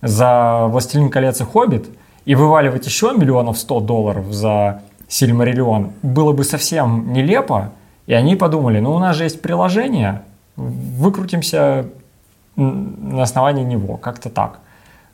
за 0.01 0.67
«Властелин 0.69 1.11
колец» 1.11 1.43
и 1.43 1.45
«Хоббит», 1.45 1.91
и 2.25 2.35
вываливать 2.35 2.87
еще 2.87 3.13
миллионов 3.15 3.59
100 3.59 3.81
долларов 3.81 4.33
за 4.33 4.81
«Сильмариллион» 5.09 5.91
было 6.01 6.33
бы 6.33 6.43
совсем 6.43 7.13
нелепо, 7.13 7.73
и 8.07 8.15
они 8.15 8.35
подумали, 8.35 8.81
ну 8.81 8.95
у 8.95 8.99
нас 8.99 9.15
же 9.17 9.25
есть 9.25 9.43
приложение, 9.43 10.23
выкрутимся 10.57 11.85
на 12.57 13.25
основании 13.25 13.63
него, 13.63 13.99
как-то 13.99 14.31
так. 14.31 14.61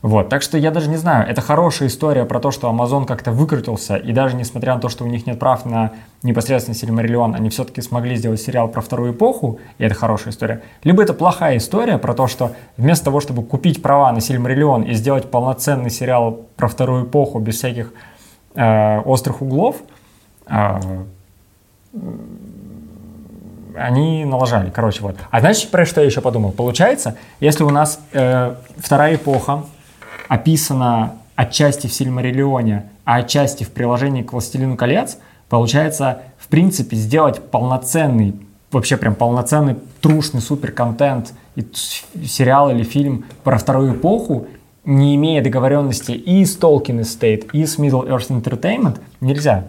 Вот, 0.01 0.29
так 0.29 0.43
что 0.43 0.57
я 0.57 0.71
даже 0.71 0.89
не 0.89 0.97
знаю, 0.97 1.29
это 1.29 1.41
хорошая 1.41 1.89
история 1.89 2.25
про 2.25 2.39
то, 2.39 2.53
что 2.53 2.71
Amazon 2.71 3.05
как-то 3.05 3.33
выкрутился, 3.33 3.97
и 3.97 4.13
даже 4.13 4.37
несмотря 4.37 4.77
на 4.77 4.81
то, 4.81 4.89
что 4.89 5.03
у 5.03 5.09
них 5.09 5.27
нет 5.27 5.41
прав 5.41 5.65
на 5.65 5.91
непосредственно 6.23 6.77
Сильмариллион, 6.77 7.35
они 7.35 7.51
все-таки 7.51 7.83
смогли 7.83 8.15
сделать 8.15 8.41
сериал 8.41 8.69
про 8.69 8.81
вторую 8.81 9.13
эпоху, 9.13 9.59
и 9.79 9.85
это 9.85 9.97
хорошая 9.97 10.33
история. 10.33 10.63
Либо 10.85 11.03
это 11.03 11.15
плохая 11.15 11.57
история 11.57 11.99
про 11.99 12.15
то, 12.15 12.29
что 12.29 12.53
вместо 12.77 13.07
того, 13.07 13.19
чтобы 13.19 13.43
купить 13.43 13.83
права 13.83 14.13
на 14.13 14.21
Сильмариллион 14.21 14.83
и 14.83 14.95
сделать 14.95 15.33
полноценный 15.33 15.91
сериал 15.91 16.47
про 16.55 16.69
вторую 16.69 17.07
эпоху 17.07 17.41
без 17.41 17.57
всяких 17.57 17.93
э, 18.55 19.01
острых 19.01 19.43
углов, 19.43 19.79
э, 20.47 20.79
они 23.75 24.25
налажали, 24.25 24.71
короче, 24.71 25.03
вот. 25.03 25.17
А 25.31 25.41
знаешь, 25.41 25.69
про 25.69 25.85
что 25.85 26.03
я 26.03 26.07
еще 26.07 26.21
подумал? 26.21 26.53
Получается, 26.53 27.17
если 27.41 27.65
у 27.65 27.71
нас 27.71 28.01
э, 28.13 28.55
вторая 28.77 29.17
эпоха 29.17 29.65
описана 30.29 31.15
отчасти 31.35 31.87
в 31.87 31.93
Сильмариллионе, 31.93 32.91
а 33.05 33.17
отчасти 33.17 33.65
в 33.65 33.71
приложении 33.71 34.23
к 34.23 34.33
«Властелину 34.33 34.77
колец», 34.77 35.19
получается, 35.49 36.23
в 36.39 36.49
принципе, 36.49 36.97
сделать 36.97 37.41
полноценный, 37.51 38.35
вообще 38.71 38.97
прям 38.97 39.15
полноценный, 39.15 39.77
трушный 40.01 40.41
супер-контент, 40.41 41.33
сериал 42.25 42.71
или 42.71 42.83
фильм 42.83 43.25
про 43.45 43.59
вторую 43.59 43.95
эпоху, 43.95 44.47
не 44.85 45.17
имея 45.17 45.43
договоренности 45.43 46.13
и 46.13 46.45
с 46.45 46.59
Tolkien 46.59 47.01
Estate, 47.01 47.51
и 47.53 47.67
с 47.67 47.79
Middle 47.79 48.09
Earth 48.09 48.29
Entertainment, 48.29 48.99
нельзя. 49.21 49.65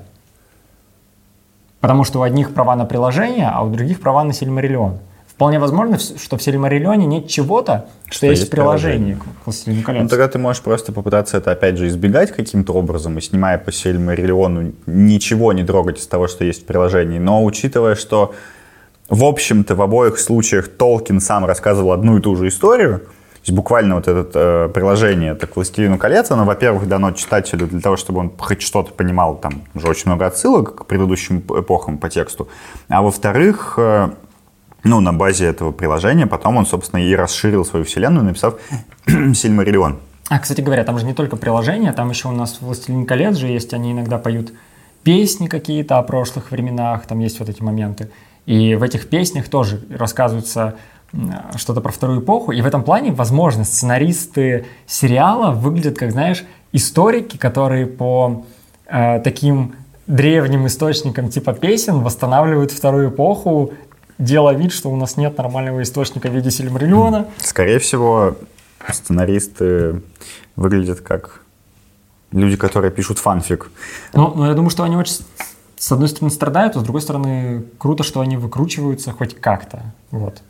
Потому 1.80 2.04
что 2.04 2.20
у 2.20 2.22
одних 2.24 2.54
права 2.54 2.76
на 2.76 2.86
приложение, 2.86 3.48
а 3.48 3.64
у 3.64 3.70
других 3.70 4.02
права 4.02 4.24
на 4.24 4.34
Сильмариллион. 4.34 5.00
Вполне 5.40 5.58
возможно, 5.58 5.98
что 5.98 6.36
в 6.36 6.44
Сильмариллионе 6.44 7.06
нет 7.06 7.30
чего-то, 7.30 7.86
что, 8.08 8.16
что 8.18 8.26
есть, 8.26 8.42
есть 8.42 8.52
приложение 8.52 9.16
к 9.16 9.46
«Властелину 9.46 9.84
колец». 9.84 10.04
Ну, 10.04 10.10
тогда 10.10 10.28
ты 10.28 10.38
можешь 10.38 10.62
просто 10.62 10.92
попытаться 10.92 11.38
это, 11.38 11.52
опять 11.52 11.78
же, 11.78 11.88
избегать 11.88 12.34
каким-то 12.34 12.74
образом, 12.74 13.18
и 13.18 13.22
снимая 13.22 13.58
по 13.58 13.72
Сильмариллиону, 13.72 14.74
ничего 14.86 15.54
не 15.54 15.64
трогать 15.64 15.98
из 15.98 16.08
того, 16.08 16.28
что 16.28 16.44
есть 16.44 16.64
в 16.64 16.66
приложении. 16.66 17.20
Но 17.20 17.46
учитывая, 17.46 17.96
что, 17.96 18.36
в 19.08 19.24
общем-то, 19.24 19.76
в 19.76 19.82
обоих 19.82 20.20
случаях 20.20 20.68
Толкин 20.68 21.22
сам 21.22 21.46
рассказывал 21.46 21.94
одну 21.94 22.18
и 22.18 22.22
ту 22.22 22.36
же 22.36 22.50
историю, 22.50 23.00
то 23.00 23.44
есть 23.44 23.56
буквально 23.56 23.96
вот 23.96 24.10
это 24.10 24.30
э, 24.34 24.70
приложение 24.74 25.32
это 25.32 25.48
к 25.48 25.56
«Властелину 25.56 25.98
колец», 25.98 26.30
оно, 26.32 26.44
во-первых, 26.44 26.86
дано 26.86 27.14
читателю 27.14 27.66
для 27.66 27.80
того, 27.80 27.96
чтобы 27.96 28.20
он 28.20 28.34
хоть 28.38 28.62
что-то 28.62 28.92
понимал, 28.92 29.38
там 29.38 29.62
уже 29.74 29.88
очень 29.88 30.08
много 30.08 30.26
отсылок 30.26 30.76
к 30.76 30.86
предыдущим 30.86 31.40
эпохам 31.40 31.98
по 31.98 32.10
тексту, 32.10 32.50
а 32.90 33.02
во-вторых, 33.02 33.76
э, 33.78 34.10
ну, 34.84 35.00
на 35.02 35.14
базе 35.14 35.46
этого 35.46 35.72
приложения 35.72 36.28
потом 36.28 36.58
он, 36.58 36.66
собственно, 36.66 37.02
и 37.02 37.16
расширил 37.16 37.66
свою 37.66 37.86
вселенную, 37.86 38.24
написав 38.24 38.56
«Сильмариллион». 39.06 40.00
А, 40.30 40.40
кстати 40.40 40.62
говоря, 40.62 40.84
там 40.84 41.00
же 41.00 41.06
не 41.06 41.14
только 41.14 41.36
приложение, 41.36 41.92
там 41.92 42.10
еще 42.10 42.28
у 42.28 42.32
нас 42.32 42.60
«Властелин 42.62 43.06
колец» 43.06 43.36
же 43.36 43.48
есть, 43.48 43.74
они 43.74 43.92
иногда 43.92 44.18
поют 44.18 44.54
песни 45.04 45.48
какие-то 45.48 45.98
о 45.98 46.04
прошлых 46.04 46.52
временах, 46.52 47.08
там 47.08 47.20
есть 47.20 47.40
вот 47.40 47.50
эти 47.50 47.62
моменты. 47.62 48.10
И 48.46 48.76
в 48.76 48.84
этих 48.84 49.10
песнях 49.10 49.50
тоже 49.50 49.82
рассказывается 49.90 50.76
что-то 51.56 51.82
про 51.82 51.92
вторую 51.92 52.22
эпоху. 52.22 52.52
И 52.52 52.62
в 52.62 52.66
этом 52.68 52.84
плане, 52.84 53.12
возможно, 53.12 53.64
сценаристы 53.64 54.66
сериала 54.86 55.52
выглядят, 55.52 55.98
как, 55.98 56.12
знаешь, 56.12 56.44
историки, 56.72 57.38
которые 57.38 57.88
по 57.88 58.46
э, 58.86 59.20
таким 59.22 59.74
древним 60.06 60.68
источникам 60.68 61.30
типа 61.30 61.54
песен 61.54 62.02
восстанавливают 62.02 62.72
вторую 62.72 63.10
эпоху, 63.10 63.74
делая 64.20 64.56
вид, 64.56 64.72
что 64.72 64.92
у 64.92 64.96
нас 64.96 65.18
нет 65.18 65.38
нормального 65.38 65.82
источника 65.82 66.28
в 66.30 66.36
виде 66.36 66.52
Сильмариллиона. 66.52 67.28
Скорее 67.38 67.80
всего, 67.80 68.36
сценаристы 68.88 70.04
выглядят 70.56 71.00
как 71.02 71.42
люди, 72.32 72.58
которые 72.58 72.92
пишут 72.92 73.18
фанфик. 73.18 73.72
Ну, 74.14 74.34
ну 74.36 74.46
я 74.46 74.54
думаю, 74.54 74.70
что 74.70 74.84
они 74.84 74.96
очень 74.96 75.16
с 75.78 75.92
одной 75.92 76.10
стороны 76.10 76.30
страдают, 76.32 76.76
а 76.76 76.80
с 76.80 76.84
другой 76.84 77.02
стороны 77.02 77.64
круто, 77.78 78.04
что 78.04 78.20
они 78.20 78.38
выкручиваются 78.38 79.12
хоть 79.12 79.40
как-то. 79.40 79.82
Вот. 80.12 80.42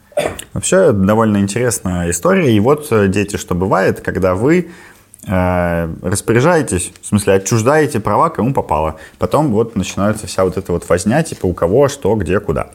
Вообще 0.54 0.92
довольно 0.92 1.38
интересная 1.38 2.10
история. 2.10 2.54
И 2.54 2.60
вот, 2.60 2.88
э, 2.92 3.08
дети, 3.08 3.38
что 3.38 3.56
бывает, 3.56 4.02
когда 4.02 4.34
вы 4.34 4.70
э, 5.28 5.94
распоряжаетесь, 6.02 6.92
в 7.02 7.06
смысле, 7.06 7.34
отчуждаете 7.34 8.00
права, 8.00 8.30
кому 8.30 8.54
попало. 8.54 8.96
Потом 9.20 9.52
вот 9.52 9.76
начинается 9.76 10.28
вся 10.28 10.44
вот 10.44 10.58
эта 10.58 10.72
вот 10.74 10.90
возня, 10.90 11.22
типа 11.24 11.46
у 11.46 11.54
кого, 11.54 11.88
что, 11.88 12.16
где, 12.16 12.40
куда. 12.40 12.72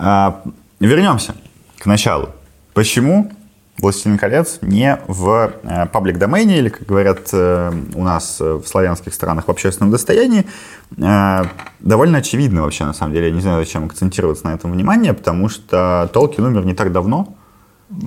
А, 0.00 0.42
вернемся 0.78 1.34
к 1.78 1.86
началу. 1.86 2.28
Почему 2.72 3.32
«Властелин 3.78 4.16
колец» 4.16 4.58
не 4.62 4.96
в 5.08 5.52
паблик-домене, 5.92 6.58
или, 6.58 6.68
как 6.68 6.86
говорят 6.86 7.28
э, 7.32 7.72
у 7.94 8.04
нас 8.04 8.38
в 8.38 8.64
славянских 8.64 9.12
странах, 9.12 9.48
в 9.48 9.50
общественном 9.50 9.90
достоянии, 9.90 10.46
э, 10.96 11.42
довольно 11.80 12.18
очевидно 12.18 12.62
вообще, 12.62 12.84
на 12.84 12.92
самом 12.92 13.12
деле. 13.12 13.28
Я 13.28 13.34
не 13.34 13.40
знаю, 13.40 13.64
зачем 13.64 13.86
акцентироваться 13.86 14.46
на 14.46 14.54
этом 14.54 14.70
внимание, 14.70 15.14
потому 15.14 15.48
что 15.48 16.08
Толкин 16.12 16.44
умер 16.44 16.64
не 16.64 16.74
так 16.74 16.92
давно. 16.92 17.34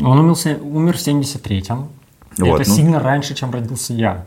Он 0.02 0.20
умер, 0.20 0.36
умер 0.62 0.98
в 0.98 1.02
73-м. 1.02 1.90
Вот, 2.38 2.62
это 2.62 2.70
ну, 2.70 2.76
сильно 2.76 3.00
раньше, 3.00 3.34
чем 3.36 3.52
родился 3.52 3.94
я. 3.94 4.26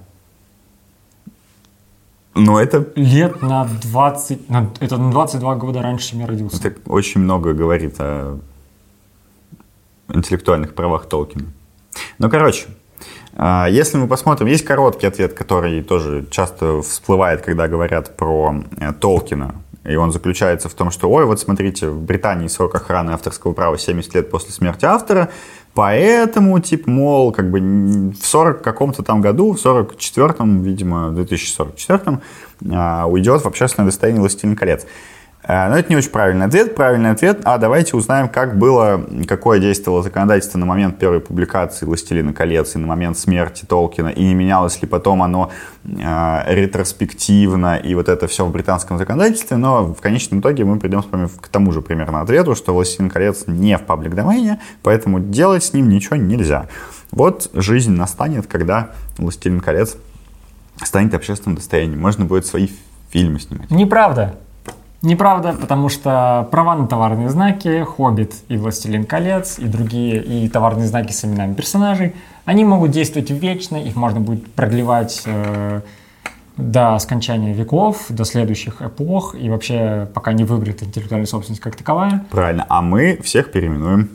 Но 2.34 2.60
это... 2.60 2.86
Лет 2.96 3.42
на 3.42 3.64
20... 3.64 4.50
На, 4.50 4.70
это 4.80 4.96
на 4.96 5.10
22 5.10 5.54
года 5.56 5.82
раньше, 5.82 6.10
чем 6.10 6.20
я 6.20 6.26
родился. 6.26 6.66
Это 6.66 6.80
очень 6.86 7.20
много 7.20 7.52
говорит 7.52 7.94
о 7.98 8.38
интеллектуальных 10.08 10.74
правах 10.74 11.06
Толкина. 11.06 11.46
Ну, 12.18 12.28
короче, 12.28 12.66
а, 13.36 13.66
если 13.68 13.98
мы 13.98 14.08
посмотрим, 14.08 14.48
есть 14.48 14.64
короткий 14.64 15.06
ответ, 15.06 15.34
который 15.34 15.82
тоже 15.82 16.26
часто 16.30 16.82
всплывает, 16.82 17.42
когда 17.42 17.68
говорят 17.68 18.16
про 18.16 18.62
э, 18.78 18.92
Толкина. 18.92 19.54
И 19.84 19.96
он 19.96 20.12
заключается 20.12 20.68
в 20.68 20.74
том, 20.74 20.90
что, 20.90 21.10
ой, 21.10 21.26
вот 21.26 21.40
смотрите, 21.40 21.88
в 21.88 22.02
Британии 22.02 22.48
срок 22.48 22.74
охраны 22.74 23.10
авторского 23.10 23.52
права 23.52 23.76
70 23.76 24.14
лет 24.14 24.30
после 24.30 24.52
смерти 24.52 24.86
автора, 24.86 25.30
поэтому, 25.74 26.58
типа, 26.60 26.90
мол, 26.90 27.32
как 27.32 27.50
бы 27.50 27.60
в 28.10 28.26
40 28.26 28.62
каком-то 28.62 29.02
там 29.02 29.20
году, 29.20 29.52
в 29.52 29.56
44-м, 29.56 30.62
видимо, 30.62 31.10
2044-м, 31.10 32.20
а, 32.72 33.06
уйдет 33.06 33.42
в 33.42 33.46
общественное 33.46 33.88
достояние 33.88 34.20
«Властелин 34.20 34.56
колец». 34.56 34.87
Э, 35.46 35.68
но 35.68 35.76
это 35.76 35.90
не 35.90 35.96
очень 35.96 36.11
правильный 36.11 36.46
ответ. 36.46 36.74
Правильный 36.74 37.11
ответ, 37.11 37.40
а 37.44 37.59
давайте 37.59 37.96
узнаем, 37.96 38.28
как 38.28 38.59
было, 38.59 39.04
какое 39.28 39.59
действовало 39.59 40.02
законодательство 40.02 40.59
на 40.59 40.66
момент 40.66 40.98
первой 40.98 41.20
публикации 41.20 41.87
«Властелина 41.87 42.33
колец» 42.33 42.74
и 42.74 42.78
на 42.78 42.87
момент 42.87 43.18
смерти 43.18 43.64
Толкина, 43.66 44.09
и 44.09 44.24
не 44.24 44.35
менялось 44.35 44.80
ли 44.80 44.88
потом 44.88 45.22
оно 45.22 45.50
э, 45.85 46.54
ретроспективно, 46.54 47.76
и 47.76 47.94
вот 47.94 48.09
это 48.09 48.26
все 48.26 48.46
в 48.46 48.52
британском 48.52 48.98
законодательстве, 48.98 49.57
но 49.57 49.94
в 49.94 50.00
конечном 50.00 50.40
итоге 50.40 50.64
мы 50.64 50.78
придем 50.78 51.02
с 51.02 51.07
вами 51.07 51.28
к 51.40 51.48
тому 51.48 51.72
же 51.72 51.83
примерно 51.83 52.22
ответу, 52.22 52.54
что 52.54 52.72
«Властелин 52.74 53.11
колец» 53.11 53.44
не 53.46 53.76
в 53.76 53.83
паблик-домене, 53.83 54.61
поэтому 54.83 55.20
делать 55.20 55.64
с 55.64 55.72
ним 55.72 55.88
ничего 55.88 56.16
нельзя. 56.16 56.68
Вот 57.11 57.50
жизнь 57.52 57.92
настанет, 57.92 58.46
когда 58.46 58.90
«Властелин 59.18 59.61
колец» 59.61 59.96
станет 60.83 61.14
общественным 61.14 61.57
достоянием. 61.57 62.00
Можно 62.00 62.24
будет 62.24 62.46
свои 62.46 62.68
фильмы 63.11 63.38
снимать. 63.38 63.70
Неправда. 63.70 64.37
Неправда, 65.04 65.52
потому 65.52 65.90
что 65.90 66.48
права 66.50 66.74
на 66.74 66.86
товарные 66.86 67.28
знаки, 67.28 67.84
Хоббит 67.84 68.32
и 68.48 68.56
Властелин 68.56 69.04
колец, 69.04 69.58
и 69.58 69.66
другие, 69.66 70.22
и 70.22 70.48
товарные 70.48 70.86
знаки 70.86 71.12
с 71.12 71.26
именами 71.26 71.52
персонажей, 71.52 72.14
они 72.46 72.64
могут 72.64 72.90
действовать 72.90 73.30
вечно, 73.30 73.76
их 73.76 73.96
можно 73.96 74.20
будет 74.20 74.50
продлевать 74.54 75.22
э, 75.26 75.82
до 76.56 76.98
скончания 77.00 77.52
веков, 77.52 78.06
до 78.08 78.24
следующих 78.24 78.80
эпох, 78.80 79.34
и 79.34 79.50
вообще 79.50 80.08
пока 80.14 80.32
не 80.32 80.44
выиграет 80.44 80.82
интеллектуальная 80.82 81.26
собственность 81.26 81.60
как 81.60 81.76
таковая. 81.76 82.24
Правильно, 82.30 82.64
а 82.70 82.80
мы 82.80 83.20
всех 83.22 83.52
переименуем. 83.52 84.08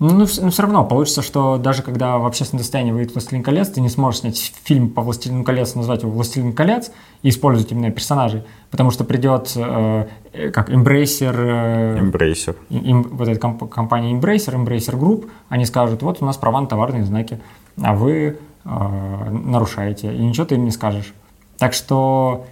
Ну, 0.00 0.12
но, 0.12 0.26
ну, 0.40 0.50
все 0.50 0.62
равно 0.62 0.82
получится, 0.86 1.20
что 1.20 1.58
даже 1.58 1.82
когда 1.82 2.16
в 2.16 2.24
общественном 2.24 2.62
достоянии 2.62 2.90
выйдет 2.90 3.12
«Властелин 3.12 3.42
колец», 3.42 3.68
ты 3.68 3.82
не 3.82 3.90
сможешь 3.90 4.20
снять 4.20 4.54
фильм 4.64 4.88
по 4.88 5.02
«Властелину 5.02 5.44
колец», 5.44 5.74
назвать 5.74 6.02
его 6.02 6.10
«Властелин 6.10 6.54
колец» 6.54 6.90
и 7.22 7.28
использовать 7.28 7.70
именно 7.70 7.90
персонажей, 7.90 8.42
потому 8.70 8.92
что 8.92 9.04
придет 9.04 9.52
э, 9.56 10.06
как 10.54 10.70
Embracer, 10.70 11.34
э, 11.36 11.98
Embracer. 11.98 12.56
Им, 12.70 13.02
вот 13.02 13.28
эта 13.28 13.38
комп- 13.38 13.68
компания 13.68 14.14
Embracer, 14.14 14.54
Embracer 14.54 14.98
Group, 14.98 15.28
они 15.50 15.66
скажут, 15.66 16.00
вот 16.00 16.22
у 16.22 16.24
нас 16.24 16.38
права 16.38 16.62
на 16.62 16.66
товарные 16.66 17.04
знаки, 17.04 17.38
а 17.78 17.94
вы 17.94 18.38
э, 18.64 19.30
нарушаете, 19.30 20.14
и 20.14 20.18
ничего 20.18 20.46
ты 20.46 20.54
им 20.54 20.64
не 20.64 20.70
скажешь. 20.70 21.12
Так 21.58 21.74
что 21.74 22.46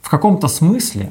в 0.00 0.10
каком-то 0.10 0.46
смысле 0.46 1.10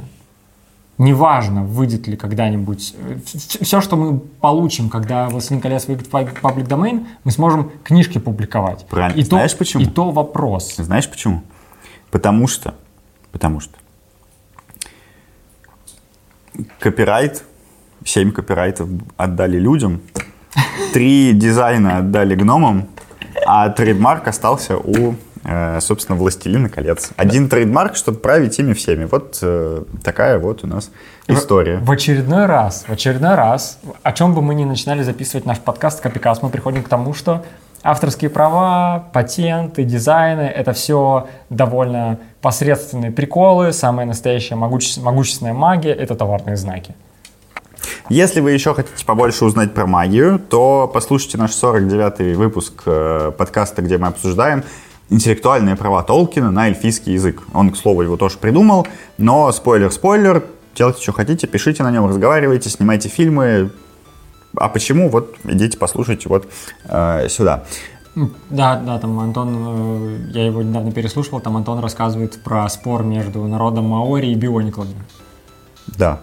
неважно, 0.98 1.64
выйдет 1.64 2.08
ли 2.08 2.16
когда-нибудь, 2.16 2.96
э, 2.98 3.18
все, 3.26 3.82
что 3.82 3.96
мы 3.96 4.20
получим, 4.20 4.90
когда 4.90 5.28
«Властелин 5.30 5.62
колец» 5.62 5.88
выйдет 5.88 6.08
в 6.08 6.10
public 6.10 6.68
domain, 6.68 7.08
мы 7.24 7.32
сможем 7.32 7.72
книжки 7.84 8.20
публиковать. 8.20 8.86
Правильно. 8.88 9.20
И 9.20 9.24
Знаешь 9.24 9.52
то, 9.52 9.58
почему? 9.58 9.84
И 9.84 9.86
то 9.86 10.12
вопрос. 10.12 10.76
Знаешь 10.78 11.10
почему? 11.10 11.44
Потому 12.12 12.48
что, 12.48 12.76
потому 13.32 13.60
что 13.60 13.74
копирайт, 16.80 17.44
семь 18.06 18.32
копирайтов 18.32 18.90
отдали 19.18 19.58
людям, 19.58 20.02
три 20.94 21.34
дизайна 21.34 21.98
отдали 21.98 22.36
гномам, 22.36 22.88
А 23.46 23.70
trademark 23.70 24.28
остался 24.28 24.78
у, 24.78 25.16
собственно, 25.82 26.18
«Властелина 26.18 26.70
колец». 26.70 27.12
Один 27.18 27.50
trademark, 27.50 27.96
чтобы 27.96 28.20
править 28.20 28.60
ими 28.60 28.74
всеми. 28.74 29.06
Вот 29.06 29.40
э, 29.42 29.84
такая 30.04 30.40
вот 30.40 30.64
у 30.64 30.68
нас 30.68 30.90
история. 31.28 31.78
В 31.78 31.92
очередной 31.92 32.46
раз, 32.46 32.86
в 32.88 32.92
очередной 32.92 33.36
раз, 33.36 33.80
о 34.04 34.14
чем 34.14 34.34
бы 34.34 34.42
мы 34.42 34.56
ни 34.56 34.64
начинали 34.64 35.04
записывать 35.04 35.46
наш 35.46 35.60
подкаст 35.60 36.02
Копикаст, 36.02 36.42
мы 36.42 36.50
приходим 36.50 36.82
к 36.82 36.88
тому, 36.88 37.14
что 37.14 37.44
авторские 37.84 38.30
права, 38.30 39.10
патенты, 39.12 39.84
дизайны— 39.84 40.42
это 40.56 40.72
все 40.72 41.28
довольно 41.50 42.20
посредственные 42.42 43.12
приколы, 43.12 43.74
самая 43.74 44.06
настоящая 44.06 44.56
могуще- 44.56 45.02
могущественная 45.02 45.54
магия— 45.54 45.94
это 45.94 46.16
товарные 46.16 46.56
знаки. 46.56 46.96
Если 48.10 48.40
вы 48.42 48.52
еще 48.52 48.74
хотите 48.74 49.06
побольше 49.06 49.46
узнать 49.46 49.74
про 49.74 49.86
магию, 49.86 50.40
то 50.40 50.90
послушайте 50.94 51.38
наш 51.38 51.52
49-й 51.52 52.34
выпуск 52.36 52.84
э, 52.86 53.32
подкаста, 53.38 53.82
где 53.82 53.98
мы 53.98 54.08
обсуждаем 54.08 54.64
интеллектуальные 55.10 55.76
права 55.76 56.04
Толкина 56.04 56.52
на 56.52 56.68
эльфийский 56.68 57.14
язык. 57.14 57.44
Он, 57.54 57.72
к 57.72 57.78
слову, 57.78 58.02
его 58.02 58.18
тоже 58.18 58.38
придумал, 58.38 58.88
но 59.18 59.52
спойлер-спойлер, 59.52 60.44
делайте, 60.76 61.02
что 61.02 61.14
хотите, 61.14 61.48
пишите 61.48 61.84
на 61.84 61.92
нем, 61.92 62.06
разговаривайте, 62.06 62.70
снимайте 62.70 63.10
фильмы. 63.10 63.72
А 64.56 64.70
почему? 64.70 65.10
Вот 65.10 65.36
идите 65.44 65.78
послушайте 65.78 66.30
вот 66.30 66.48
э, 66.86 67.28
сюда. 67.30 67.64
Да, 68.50 68.80
да, 68.80 69.00
там 69.00 69.20
Антон, 69.20 69.56
э, 69.58 70.18
я 70.34 70.46
его 70.46 70.62
недавно 70.62 70.92
переслушивал, 70.92 71.42
там 71.42 71.58
Антон 71.58 71.80
рассказывает 71.80 72.44
про 72.44 72.70
спор 72.70 73.04
между 73.04 73.44
народом 73.46 73.86
Маори 73.86 74.28
и 74.28 74.36
биониклами. 74.36 74.94
Да. 75.88 76.22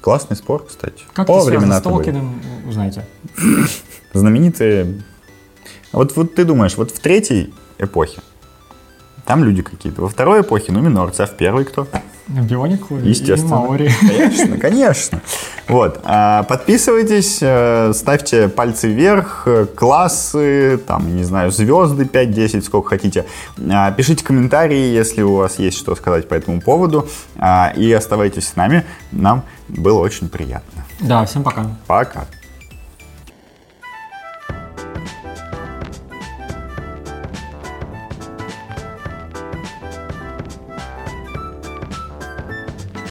Классный 0.00 0.36
спор, 0.36 0.64
кстати. 0.66 1.04
Как 1.12 1.28
О, 1.28 1.38
это 1.38 1.46
связано 1.48 1.78
с. 1.78 1.82
Толкиным, 1.82 2.40
узнаете. 2.66 3.06
знаменитые... 4.14 5.02
Вот, 5.92 6.14
вот 6.16 6.34
ты 6.34 6.44
думаешь, 6.44 6.76
вот 6.76 6.90
в 6.90 7.00
третьей 7.00 7.54
эпохе 7.78 8.20
там 9.26 9.42
люди 9.44 9.60
какие-то, 9.62 10.02
во 10.02 10.08
второй 10.08 10.42
эпохе, 10.42 10.72
ну, 10.72 10.80
минорцы, 10.80 11.22
а 11.22 11.26
в 11.26 11.32
первой 11.36 11.64
кто? 11.64 11.86
Биониклы 12.28 13.02
и 13.02 13.08
Естественно. 13.10 13.56
Маори. 13.56 13.90
Конечно, 14.00 14.58
конечно. 14.58 15.20
Вот. 15.68 16.00
а, 16.04 16.42
Подписывайтесь, 16.44 17.38
э, 17.40 17.92
ставьте 17.92 18.48
пальцы 18.48 18.88
вверх, 18.88 19.42
э, 19.46 19.66
классы, 19.66 20.78
там, 20.86 21.14
не 21.16 21.22
знаю, 21.24 21.50
звезды 21.52 22.04
5-10, 22.04 22.62
сколько 22.62 22.90
хотите. 22.90 23.26
А, 23.70 23.92
Пишите 23.92 24.24
комментарии, 24.24 24.92
если 24.92 25.22
у 25.22 25.36
вас 25.36 25.58
есть 25.58 25.78
что 25.78 25.94
сказать 25.94 26.28
по 26.28 26.34
этому 26.34 26.60
поводу. 26.60 27.08
А, 27.36 27.72
И 27.76 27.92
оставайтесь 27.92 28.48
с 28.48 28.56
нами. 28.56 28.84
Нам 29.12 29.44
было 29.68 30.00
очень 30.00 30.28
приятно. 30.28 30.84
Да, 31.00 31.24
всем 31.26 31.42
пока. 31.44 31.66
Пока. 31.86 32.26